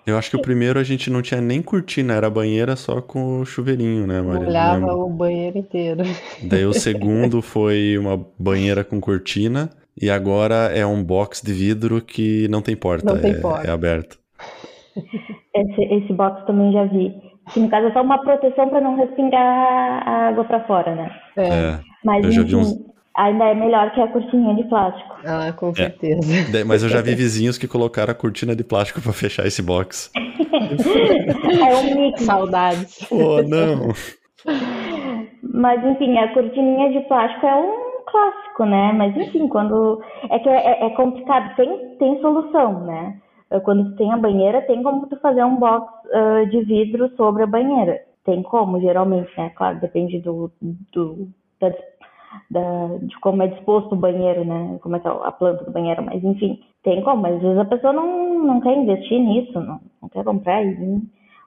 [0.07, 3.41] Eu acho que o primeiro a gente não tinha nem cortina, era banheira só com
[3.41, 4.45] o chuveirinho, né, Maria?
[4.45, 6.03] Molhava o banheiro inteiro.
[6.43, 12.01] Daí o segundo foi uma banheira com cortina e agora é um box de vidro
[12.01, 13.69] que não tem porta, não tem é, porta.
[13.69, 14.19] é aberto.
[15.55, 17.13] Esse, esse box também já vi.
[17.53, 19.39] Que no caso é só uma proteção para não respingar
[20.09, 21.11] a água para fora, né?
[21.37, 21.49] É.
[21.49, 21.81] é.
[22.03, 22.75] Mas, eu já vi uns,
[23.17, 25.17] Ainda é melhor que a cortininha de plástico.
[25.25, 25.75] Ah, com é.
[25.75, 26.59] certeza.
[26.59, 29.63] É, mas eu já vi vizinhos que colocaram a cortina de plástico para fechar esse
[29.63, 30.11] box.
[30.17, 32.23] é um mix.
[32.23, 33.07] Saudades.
[33.11, 33.89] Oh, não.
[35.43, 38.93] Mas enfim, a cortininha de plástico é um clássico, né?
[38.93, 40.03] Mas enfim, quando.
[40.31, 43.19] É que é, é complicado, tem, tem solução, né?
[43.65, 47.43] Quando tu tem a banheira, tem como tu fazer um box uh, de vidro sobre
[47.43, 48.01] a banheira.
[48.25, 49.53] Tem como, geralmente, né?
[49.55, 50.51] Claro, depende do,
[50.93, 51.29] do
[51.61, 51.71] da
[52.51, 54.78] da, de como é disposto o banheiro, né?
[54.83, 57.59] Como é que é a planta do banheiro, mas enfim, tem como, mas às vezes
[57.59, 61.03] a pessoa não, não quer investir nisso, não, não quer comprar e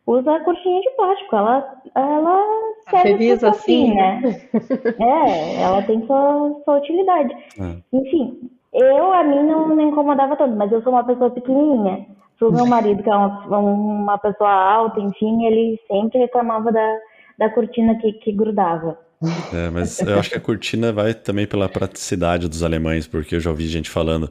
[0.07, 2.43] usa a cortinha de plástico, ela, ela
[2.85, 4.21] tá serve Feliz assim, né?
[4.99, 7.33] é, ela tem sua, sua utilidade.
[7.59, 7.97] É.
[7.97, 12.05] Enfim, eu, a mim não me incomodava tanto, mas eu sou uma pessoa pequenininha.
[12.41, 16.97] O meu marido, que é uma, uma pessoa alta, enfim, ele sempre reclamava da,
[17.37, 18.97] da cortina que, que grudava.
[19.53, 23.39] É, mas eu acho que a cortina vai também pela praticidade dos alemães, porque eu
[23.39, 24.29] já ouvi gente falando.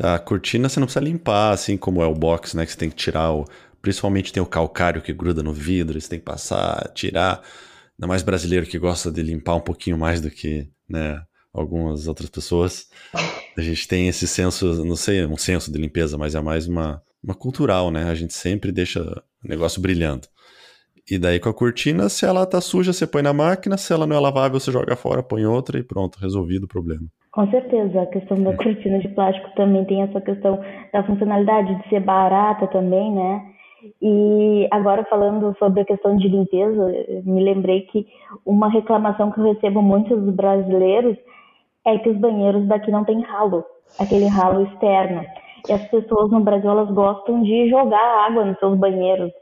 [0.00, 2.64] A cortina você não precisa limpar, assim como é o box, né?
[2.64, 3.44] Que você tem que tirar o.
[3.80, 7.42] Principalmente tem o calcário que gruda no vidro, você tem que passar, tirar.
[7.98, 11.20] Ainda mais brasileiro que gosta de limpar um pouquinho mais do que né,
[11.52, 12.86] algumas outras pessoas.
[13.56, 17.02] A gente tem esse senso, não sei, um senso de limpeza, mas é mais uma,
[17.22, 18.04] uma cultural, né?
[18.04, 19.02] A gente sempre deixa
[19.44, 20.28] o negócio brilhando.
[21.10, 24.06] E daí com a cortina, se ela tá suja, você põe na máquina, se ela
[24.06, 27.02] não é lavável, você joga fora, põe outra e pronto, resolvido o problema.
[27.32, 30.60] Com certeza, a questão da cortina de plástico também tem essa questão
[30.92, 33.42] da funcionalidade de ser barata também, né?
[34.00, 36.86] E agora falando sobre a questão de limpeza,
[37.24, 38.06] me lembrei que
[38.46, 41.16] uma reclamação que eu recebo muito dos brasileiros
[41.84, 43.64] é que os banheiros daqui não tem ralo,
[43.98, 45.24] aquele ralo externo.
[45.68, 49.32] E as pessoas no Brasil elas gostam de jogar água nos seus banheiros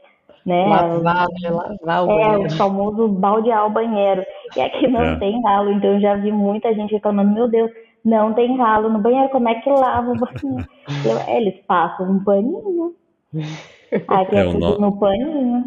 [0.45, 0.65] né?
[0.65, 1.49] Lavar, né?
[1.49, 2.53] Lavar o é, banheiro.
[2.53, 4.23] o famoso baldear o banheiro.
[4.55, 5.15] E aqui não é.
[5.17, 7.71] tem ralo, então eu já vi muita gente reclamando, meu Deus,
[8.03, 10.67] não tem ralo no banheiro, como é que lava o banheiro?
[11.05, 12.95] eu, é, eles passam um paninho.
[14.07, 14.79] Aqui é, é tudo no...
[14.79, 15.63] no paninho.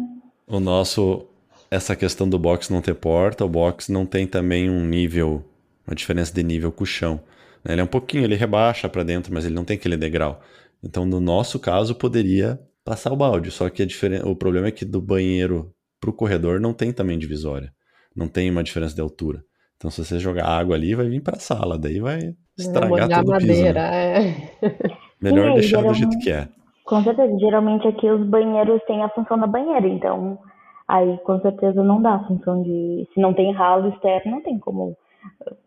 [0.47, 1.25] O nosso,
[1.71, 5.43] essa questão do box não ter porta, o box não tem também um nível,
[5.87, 7.19] uma diferença de nível com o chão.
[7.63, 7.73] Né?
[7.73, 10.39] Ele é um pouquinho, ele rebaixa para dentro, mas ele não tem aquele degrau.
[10.83, 13.51] Então, no nosso caso, poderia passar o balde.
[13.51, 17.17] Só que a diferença, o problema é que do banheiro pro corredor não tem também
[17.17, 17.71] divisória.
[18.15, 19.41] Não tem uma diferença de altura.
[19.75, 23.15] Então, se você jogar água ali, vai vir para a sala, daí vai estragar é,
[23.15, 23.63] todo o piso.
[23.73, 24.19] Né?
[24.19, 24.33] É.
[25.21, 26.47] Melhor Sim, deixar do jeito que é.
[26.85, 27.37] Com certeza.
[27.39, 30.37] Geralmente aqui os banheiros têm a função da banheira, então
[30.87, 33.07] aí com certeza não dá a função de.
[33.13, 34.95] Se não tem ralo externo, não tem como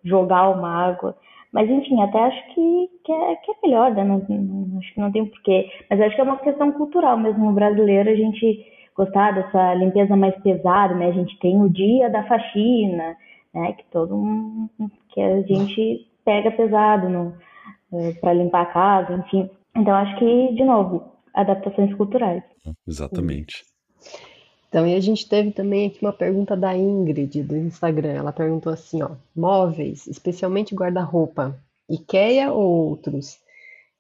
[0.05, 1.17] jogar uma água.
[1.53, 4.05] Mas enfim, até acho que, que, é, que é melhor, né?
[4.05, 5.71] Não, não, acho que não tem porquê.
[5.89, 7.47] Mas acho que é uma questão cultural mesmo.
[7.47, 11.07] No brasileiro, a gente gostar dessa limpeza mais pesada, né?
[11.07, 13.17] A gente tem o dia da faxina,
[13.55, 13.73] né?
[13.73, 14.69] Que todo
[15.11, 17.35] que a gente pega pesado no,
[17.95, 19.49] eh, para limpar a casa, enfim.
[19.75, 21.03] Então acho que, de novo,
[21.35, 22.43] adaptações culturais.
[22.87, 23.65] Exatamente.
[24.69, 28.13] Então, e a gente teve também aqui uma pergunta da Ingrid do Instagram.
[28.13, 31.59] Ela perguntou assim, ó: móveis, especialmente guarda-roupa,
[31.89, 33.39] IKEA ou outros?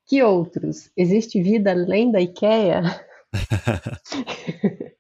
[0.06, 0.90] Que outros?
[0.96, 2.82] Existe vida além da IKEA?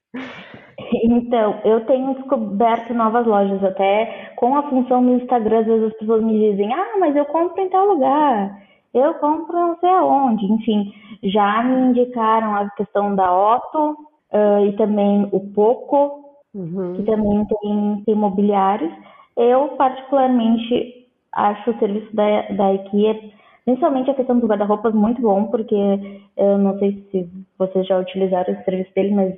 [1.10, 5.98] Então, eu tenho descoberto novas lojas, até com a função do Instagram, às vezes as
[5.98, 8.62] pessoas me dizem, ah, mas eu compro em tal lugar,
[8.94, 10.92] eu compro não sei aonde, enfim,
[11.22, 13.96] já me indicaram a questão da Otto,
[14.32, 16.24] uh, e também o Poco,
[16.54, 16.94] uhum.
[16.94, 18.92] que também tem, tem imobiliários.
[19.36, 23.20] Eu, particularmente, acho o serviço da, da IKEA,
[23.64, 25.74] principalmente a questão dos guarda-roupas, muito bom, porque
[26.36, 29.34] eu não sei se vocês já utilizaram o serviço dele, mas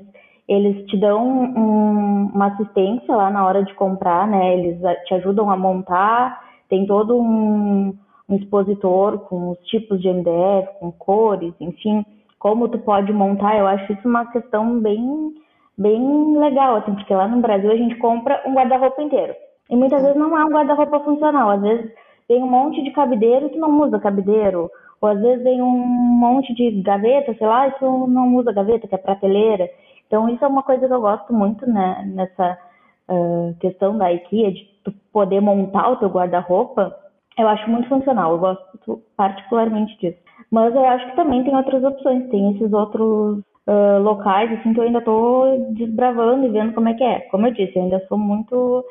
[0.49, 4.59] eles te dão um, uma assistência lá na hora de comprar, né?
[4.59, 7.95] Eles te ajudam a montar, tem todo um,
[8.29, 12.05] um expositor com os tipos de MDF, com cores, enfim
[12.41, 15.35] como tu pode montar, eu acho isso uma questão bem,
[15.77, 19.35] bem legal, assim, porque lá no Brasil a gente compra um guarda-roupa inteiro.
[19.69, 21.93] E muitas vezes não é um guarda-roupa funcional, às vezes
[22.27, 24.71] vem um monte de cabideiro e tu não usa cabideiro,
[25.03, 28.89] ou às vezes vem um monte de gaveta, sei lá, e tu não usa gaveta,
[28.89, 29.69] que é prateleira.
[30.07, 32.59] Então isso é uma coisa que eu gosto muito, né, nessa
[33.07, 36.97] uh, questão da IKEA, de tu poder montar o teu guarda-roupa,
[37.39, 40.30] eu acho muito funcional, eu gosto particularmente disso.
[40.51, 43.39] Mas eu acho que também tem outras opções, tem esses outros
[43.69, 47.21] uh, locais, assim, que eu ainda estou desbravando e vendo como é que é.
[47.31, 48.85] Como eu disse, eu ainda sou muito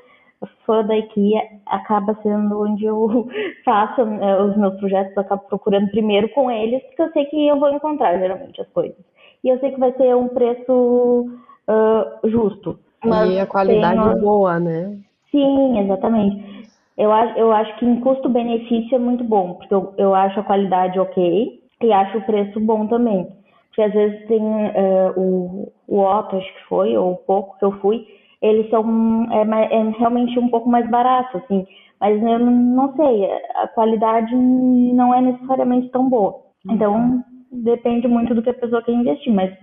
[0.65, 3.27] fã da IKEA, acaba sendo onde eu
[3.65, 7.47] faço uh, os meus projetos, eu acabo procurando primeiro com eles, porque eu sei que
[7.47, 8.97] eu vou encontrar geralmente as coisas.
[9.43, 11.25] E eu sei que vai ser um preço
[11.67, 12.79] uh, justo.
[13.25, 14.21] e a qualidade tem...
[14.21, 14.97] boa, né?
[15.31, 16.58] Sim, exatamente.
[16.99, 20.43] Eu acho, eu acho que em custo-benefício é muito bom, porque eu, eu acho a
[20.43, 23.25] qualidade ok e acho o preço bom também.
[23.69, 27.63] Porque às vezes tem uh, o, o Otto, acho que foi, ou o pouco que
[27.63, 28.05] eu fui,
[28.41, 31.65] eles são é, é realmente um pouco mais barato, assim.
[32.01, 36.35] Mas eu não sei, a qualidade não é necessariamente tão boa.
[36.69, 37.23] Então, uhum.
[37.63, 39.53] depende muito do que a pessoa quer investir, mas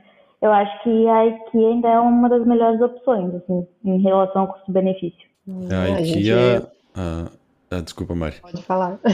[0.41, 4.49] eu acho que a IKEA ainda é uma das melhores opções, assim, em relação ao
[4.49, 5.27] custo-benefício.
[5.71, 7.31] A IKEA, ah,
[7.71, 8.37] ah, desculpa, Mari.
[8.41, 8.99] Pode falar.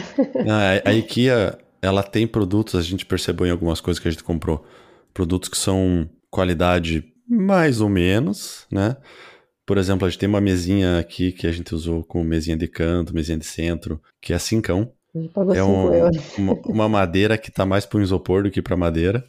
[0.85, 4.23] a, a IKEA, ela tem produtos, a gente percebeu em algumas coisas que a gente
[4.23, 4.65] comprou,
[5.13, 8.97] produtos que são qualidade mais ou menos, né?
[9.65, 12.69] Por exemplo, a gente tem uma mesinha aqui que a gente usou com mesinha de
[12.69, 14.93] canto, mesinha de centro, que é cincão.
[15.55, 19.25] É um, uma, uma, madeira que tá mais para um isopor do que para madeira.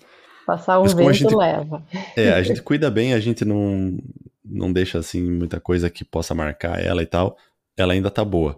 [0.45, 1.83] Passar um vento gente, leva.
[2.15, 3.97] É, a gente cuida bem, a gente não,
[4.43, 7.37] não deixa assim muita coisa que possa marcar ela e tal.
[7.77, 8.57] Ela ainda tá boa.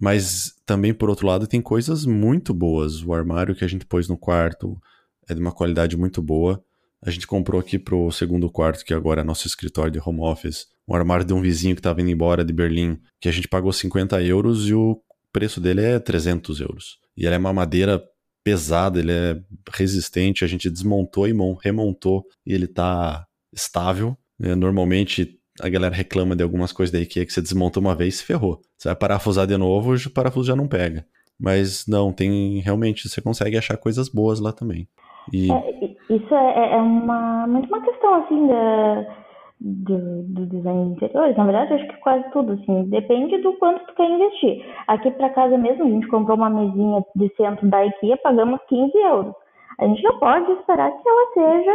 [0.00, 3.02] Mas também, por outro lado, tem coisas muito boas.
[3.02, 4.80] O armário que a gente pôs no quarto
[5.28, 6.62] é de uma qualidade muito boa.
[7.02, 10.66] A gente comprou aqui pro segundo quarto, que agora é nosso escritório de home office,
[10.86, 13.72] um armário de um vizinho que estava indo embora de Berlim, que a gente pagou
[13.72, 15.00] 50 euros e o
[15.32, 16.98] preço dele é 300 euros.
[17.16, 18.02] E ele é uma madeira
[18.42, 19.40] pesada, ele é
[19.72, 24.16] resistente, a gente desmontou e remontou e ele tá estável.
[24.40, 28.20] É, normalmente a galera reclama de algumas coisas da IKEA que você desmonta uma vez
[28.20, 28.60] ferrou.
[28.76, 31.04] Você vai parafusar de novo, o parafuso já não pega.
[31.40, 34.88] Mas não, tem realmente, você consegue achar coisas boas lá também.
[35.32, 35.52] E...
[35.52, 39.16] É, isso é, é, uma, muito uma questão, assim, da,
[39.60, 41.36] do, do design de interiores.
[41.36, 44.64] Na verdade, acho que quase tudo, assim, depende do quanto tu quer investir.
[44.86, 48.96] Aqui para casa mesmo, a gente comprou uma mesinha de centro da IKEA, pagamos 15
[48.98, 49.34] euros.
[49.78, 51.72] A gente não pode esperar que ela seja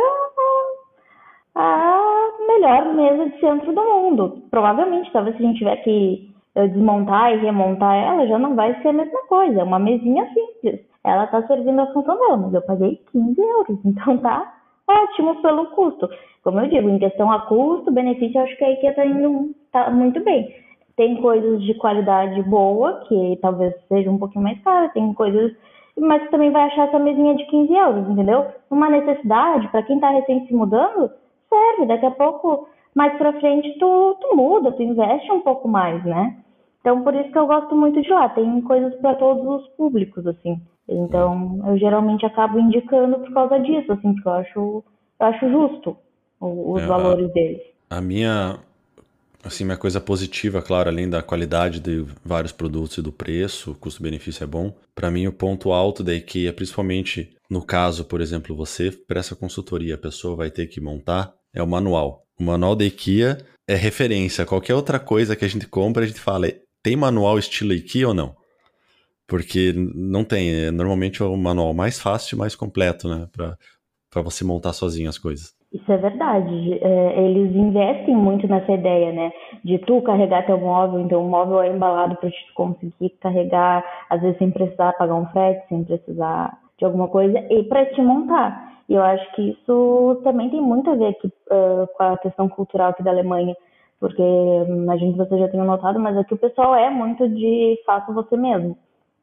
[1.56, 4.44] a melhor mesa de centro do mundo.
[4.50, 8.80] Provavelmente, talvez se a gente tiver que eh, desmontar e remontar ela, já não vai
[8.82, 9.62] ser a mesma coisa.
[9.62, 13.80] É uma mesinha simples ela está servindo a função dela, mas eu paguei 15 euros,
[13.86, 14.54] então tá
[14.88, 16.10] ótimo pelo custo.
[16.44, 19.90] Como eu digo, em questão a custo, benefício, acho que a IKEA está indo tá
[19.90, 20.56] muito bem.
[20.96, 25.52] Tem coisas de qualidade boa, que talvez seja um pouquinho mais cara, tem coisas,
[25.98, 28.46] mas também vai achar essa mesinha de 15 euros, entendeu?
[28.70, 31.10] Uma necessidade, para quem está recém se mudando,
[31.54, 31.88] serve.
[31.88, 36.38] Daqui a pouco, mais para frente, tu, tu muda, tu investe um pouco mais, né?
[36.82, 38.30] Então, por isso que eu gosto muito de lá.
[38.30, 40.62] Tem coisas para todos os públicos, assim.
[40.88, 44.84] Então, eu geralmente acabo indicando por causa disso, assim, porque eu acho,
[45.20, 45.98] eu acho justo
[46.42, 47.62] os é, valores a, deles.
[47.90, 48.60] A minha,
[49.46, 54.44] assim, minha coisa positiva, claro, além da qualidade de vários produtos e do preço, custo-benefício
[54.44, 54.74] é bom.
[54.94, 59.96] Para mim, o ponto alto da IKEA, principalmente no caso, por exemplo, você presta consultoria,
[59.96, 62.24] a pessoa vai ter que montar, é o manual.
[62.40, 63.38] O manual da IKEA
[63.68, 64.46] é referência.
[64.46, 66.48] Qualquer outra coisa que a gente compra, a gente fala,
[66.82, 68.36] tem manual estilo IKEA ou não?
[69.28, 73.28] Porque não tem, é normalmente é o manual mais fácil e mais completo, né?
[73.32, 75.54] Para você montar sozinho as coisas.
[75.72, 76.80] Isso é verdade.
[76.82, 79.32] É, eles investem muito nessa ideia, né?
[79.64, 84.22] De tu carregar teu móvel, então o móvel é embalado para te conseguir carregar, às
[84.22, 88.73] vezes sem precisar pagar um frete, sem precisar de alguma coisa, e para te montar.
[88.90, 92.50] E eu acho que isso também tem muito a ver aqui, uh, com a questão
[92.50, 93.56] cultural aqui da Alemanha,
[94.00, 98.12] porque imagino que você já tenha notado, mas aqui o pessoal é muito de faça
[98.12, 98.78] você mesmo.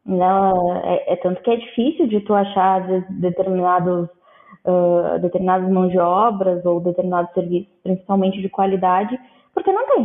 [0.05, 2.81] Não, é, é, tanto que é difícil de tu achar
[3.11, 4.09] determinados
[4.65, 9.19] uh, determinadas mãos de obras ou determinados serviços, principalmente de qualidade,
[9.55, 10.05] porque não tem.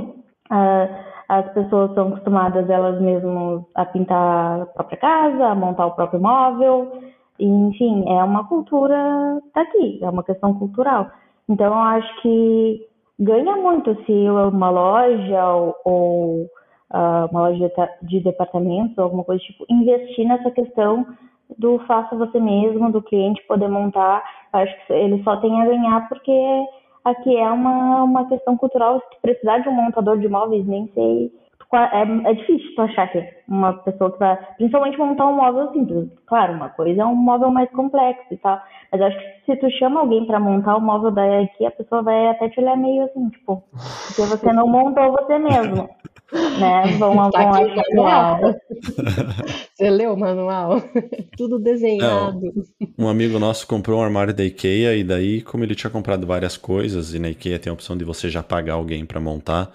[0.51, 5.95] Uh, as pessoas são acostumadas elas mesmas a pintar a própria casa, a montar o
[5.95, 7.01] próprio móvel,
[7.39, 11.11] e, enfim, é uma cultura daqui, é uma questão cultural.
[11.49, 12.87] Então, eu acho que
[13.19, 16.41] ganha muito se uma loja ou, ou
[16.91, 17.71] uh, uma loja
[18.01, 21.05] de departamentos, alguma coisa tipo, investir nessa questão
[21.57, 24.23] do faça você mesmo, do cliente poder montar.
[24.51, 26.65] Acho que ele só tem a ganhar porque
[27.03, 28.99] aqui é uma, uma questão cultural.
[28.99, 31.31] Se precisar de um montador de móveis, nem sei
[31.73, 36.09] é, é difícil tu achar que uma pessoa que vai, principalmente montar um móvel simples.
[36.27, 38.61] Claro, uma coisa é um móvel mais complexo e tal,
[38.91, 42.03] mas acho que se tu chama alguém para montar o móvel da IKEA, a pessoa
[42.03, 43.63] vai até te olhar meio assim, tipo,
[44.07, 45.89] porque você não montou você mesmo.
[46.31, 46.97] Né?
[46.97, 48.39] Vão, tá vão aqui o manual.
[49.75, 50.81] Você leu o manual?
[51.37, 52.51] Tudo desenhado.
[52.97, 56.57] um amigo nosso comprou um armário da IKEA e daí, como ele tinha comprado várias
[56.57, 59.71] coisas e na IKEA tem a opção de você já pagar alguém para montar,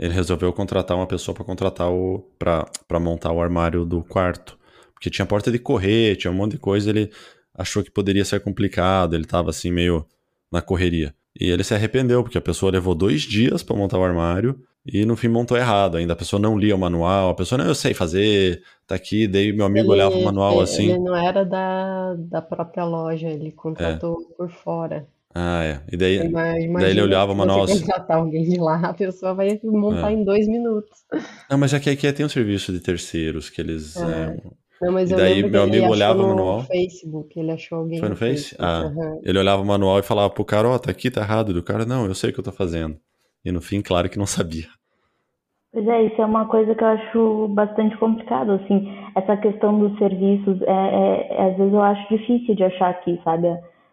[0.00, 4.58] ele resolveu contratar uma pessoa para contratar o para montar o armário do quarto,
[4.94, 7.10] porque tinha porta de correr, tinha um monte de coisa, ele
[7.54, 10.06] achou que poderia ser complicado, ele estava assim meio
[10.50, 11.14] na correria.
[11.38, 15.04] E ele se arrependeu, porque a pessoa levou dois dias para montar o armário e
[15.04, 15.98] no fim montou errado.
[15.98, 19.28] Ainda a pessoa não lia o manual, a pessoa não, eu sei fazer, tá aqui.
[19.28, 20.88] Daí meu amigo ele, olhava o manual ele, assim.
[20.90, 24.34] Ele não era da, da própria loja, ele contratou é.
[24.34, 25.06] por fora.
[25.34, 25.80] Ah, é.
[25.92, 27.80] E daí, Imagina, daí ele olhava o manual assim.
[27.80, 30.14] contratar alguém de lá, a pessoa vai montar é.
[30.14, 31.04] em dois minutos.
[31.48, 33.96] Não, mas aqui, aqui tem um serviço de terceiros que eles.
[33.96, 34.02] É.
[34.02, 34.36] é
[34.80, 36.58] não, mas e daí meu amigo olhava o manual.
[36.60, 38.00] No Facebook, ele achou alguém.
[38.00, 38.56] Foi no, Face?
[38.58, 39.20] Ah, uhum.
[39.22, 41.52] ele olhava o manual e falava pro cara, ó, oh, tá aqui, tá errado.
[41.52, 42.96] do cara, não, eu sei o que eu tô fazendo.
[43.44, 44.66] E no fim, claro que não sabia.
[45.72, 49.96] Pois é, isso é uma coisa que eu acho bastante complicado, assim, essa questão dos
[49.98, 53.46] serviços, é, é, é às vezes eu acho difícil de achar aqui, sabe?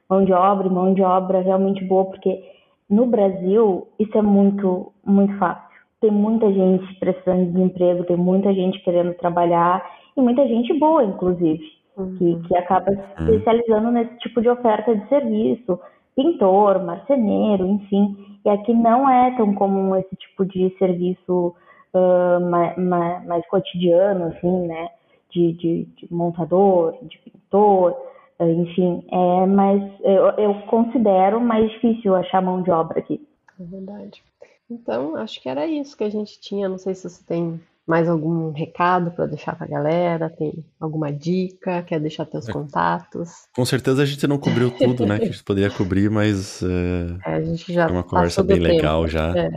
[0.10, 2.44] Mão de obra e mão de obra realmente boa, porque
[2.90, 5.68] no Brasil isso é muito, muito fácil.
[6.00, 9.84] Tem muita gente precisando de emprego, tem muita gente querendo trabalhar
[10.16, 11.64] e muita gente boa, inclusive,
[11.98, 12.16] uhum.
[12.18, 13.30] que, que acaba se uhum.
[13.30, 15.80] especializando nesse tipo de oferta de serviço,
[16.16, 18.16] pintor, marceneiro, enfim.
[18.46, 21.54] E aqui não é tão comum esse tipo de serviço
[21.94, 24.90] uh, mais, mais, mais, cotidiano, assim, né?
[25.32, 27.96] De, de, de montador, de pintor,
[28.40, 33.20] enfim, é mais, eu, eu considero mais difícil achar mão de obra aqui.
[33.60, 34.22] É verdade.
[34.70, 36.70] Então, acho que era isso que a gente tinha.
[36.70, 40.30] Não sei se você tem mais algum recado para deixar para a galera?
[40.30, 41.82] Tem alguma dica?
[41.84, 43.48] Quer deixar teus é, contatos?
[43.56, 45.18] Com certeza a gente não cobriu tudo, né?
[45.18, 48.60] Que a gente poderia cobrir, mas é, é, a gente já é uma conversa bem
[48.60, 49.34] legal já.
[49.38, 49.50] É.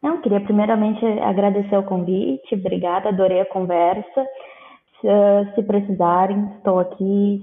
[0.00, 4.24] Não, queria primeiramente agradecer o convite, obrigada, adorei a conversa.
[5.00, 7.42] Se, se precisarem, estou aqui.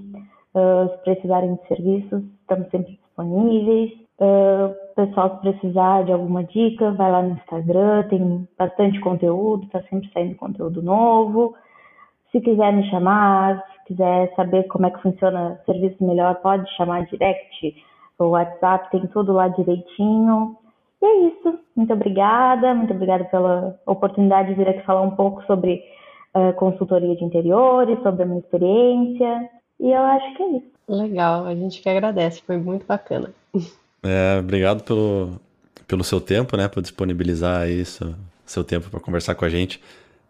[0.54, 3.92] Uh, se precisarem de serviços, estamos sempre disponíveis.
[4.20, 9.82] Uh, pessoal, se precisar de alguma dica, vai lá no Instagram, tem bastante conteúdo, tá
[9.90, 11.56] sempre saindo conteúdo novo.
[12.30, 16.68] Se quiser me chamar, se quiser saber como é que funciona o serviço melhor, pode
[16.76, 17.74] chamar direct,
[18.18, 20.56] o WhatsApp, tem tudo lá direitinho.
[21.02, 21.58] E é isso.
[21.74, 25.82] Muito obrigada, muito obrigada pela oportunidade de vir aqui falar um pouco sobre
[26.34, 29.50] uh, consultoria de interiores, sobre a minha experiência.
[29.84, 30.70] E eu acho que é isso.
[30.88, 33.34] Legal, a gente que agradece, foi muito bacana.
[34.02, 35.38] É, obrigado pelo,
[35.86, 36.68] pelo seu tempo, né?
[36.68, 38.16] Por disponibilizar isso,
[38.46, 39.78] seu tempo para conversar com a gente.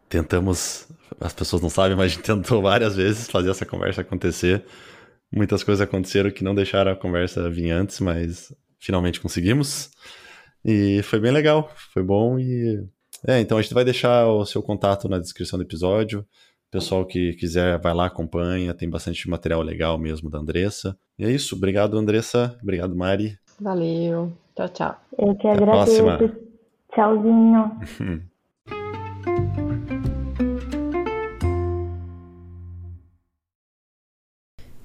[0.09, 0.89] Tentamos,
[1.21, 4.65] as pessoas não sabem, mas a gente tentou várias vezes fazer essa conversa acontecer.
[5.33, 9.91] Muitas coisas aconteceram que não deixaram a conversa vir antes, mas finalmente conseguimos.
[10.65, 12.85] E foi bem legal, foi bom e
[13.27, 16.27] é, então a gente vai deixar o seu contato na descrição do episódio.
[16.75, 20.99] Pessoal que quiser, vai lá, acompanha, tem bastante material legal mesmo da Andressa.
[21.16, 23.39] E é isso, obrigado Andressa, obrigado Mari.
[23.61, 24.33] Valeu.
[24.57, 24.97] Tchau, tchau.
[25.16, 26.03] Eu que Até agradeço.
[26.93, 27.79] Tchauzinho.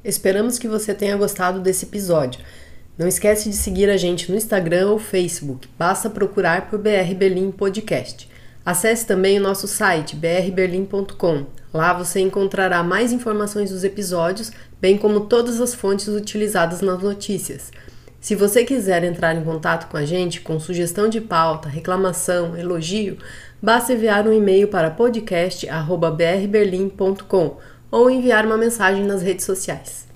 [0.04, 2.40] Esperamos que você tenha gostado desse episódio.
[3.00, 5.68] Não esquece de seguir a gente no Instagram ou Facebook.
[5.76, 8.29] Basta procurar por BR Berlim Podcast.
[8.70, 11.48] Acesse também o nosso site brberlim.com.
[11.74, 17.72] Lá você encontrará mais informações dos episódios, bem como todas as fontes utilizadas nas notícias.
[18.22, 23.18] Se você quiser entrar em contato com a gente com sugestão de pauta, reclamação, elogio,
[23.60, 27.58] basta enviar um e-mail para podcast@brberlim.com
[27.90, 30.09] ou enviar uma mensagem nas redes sociais.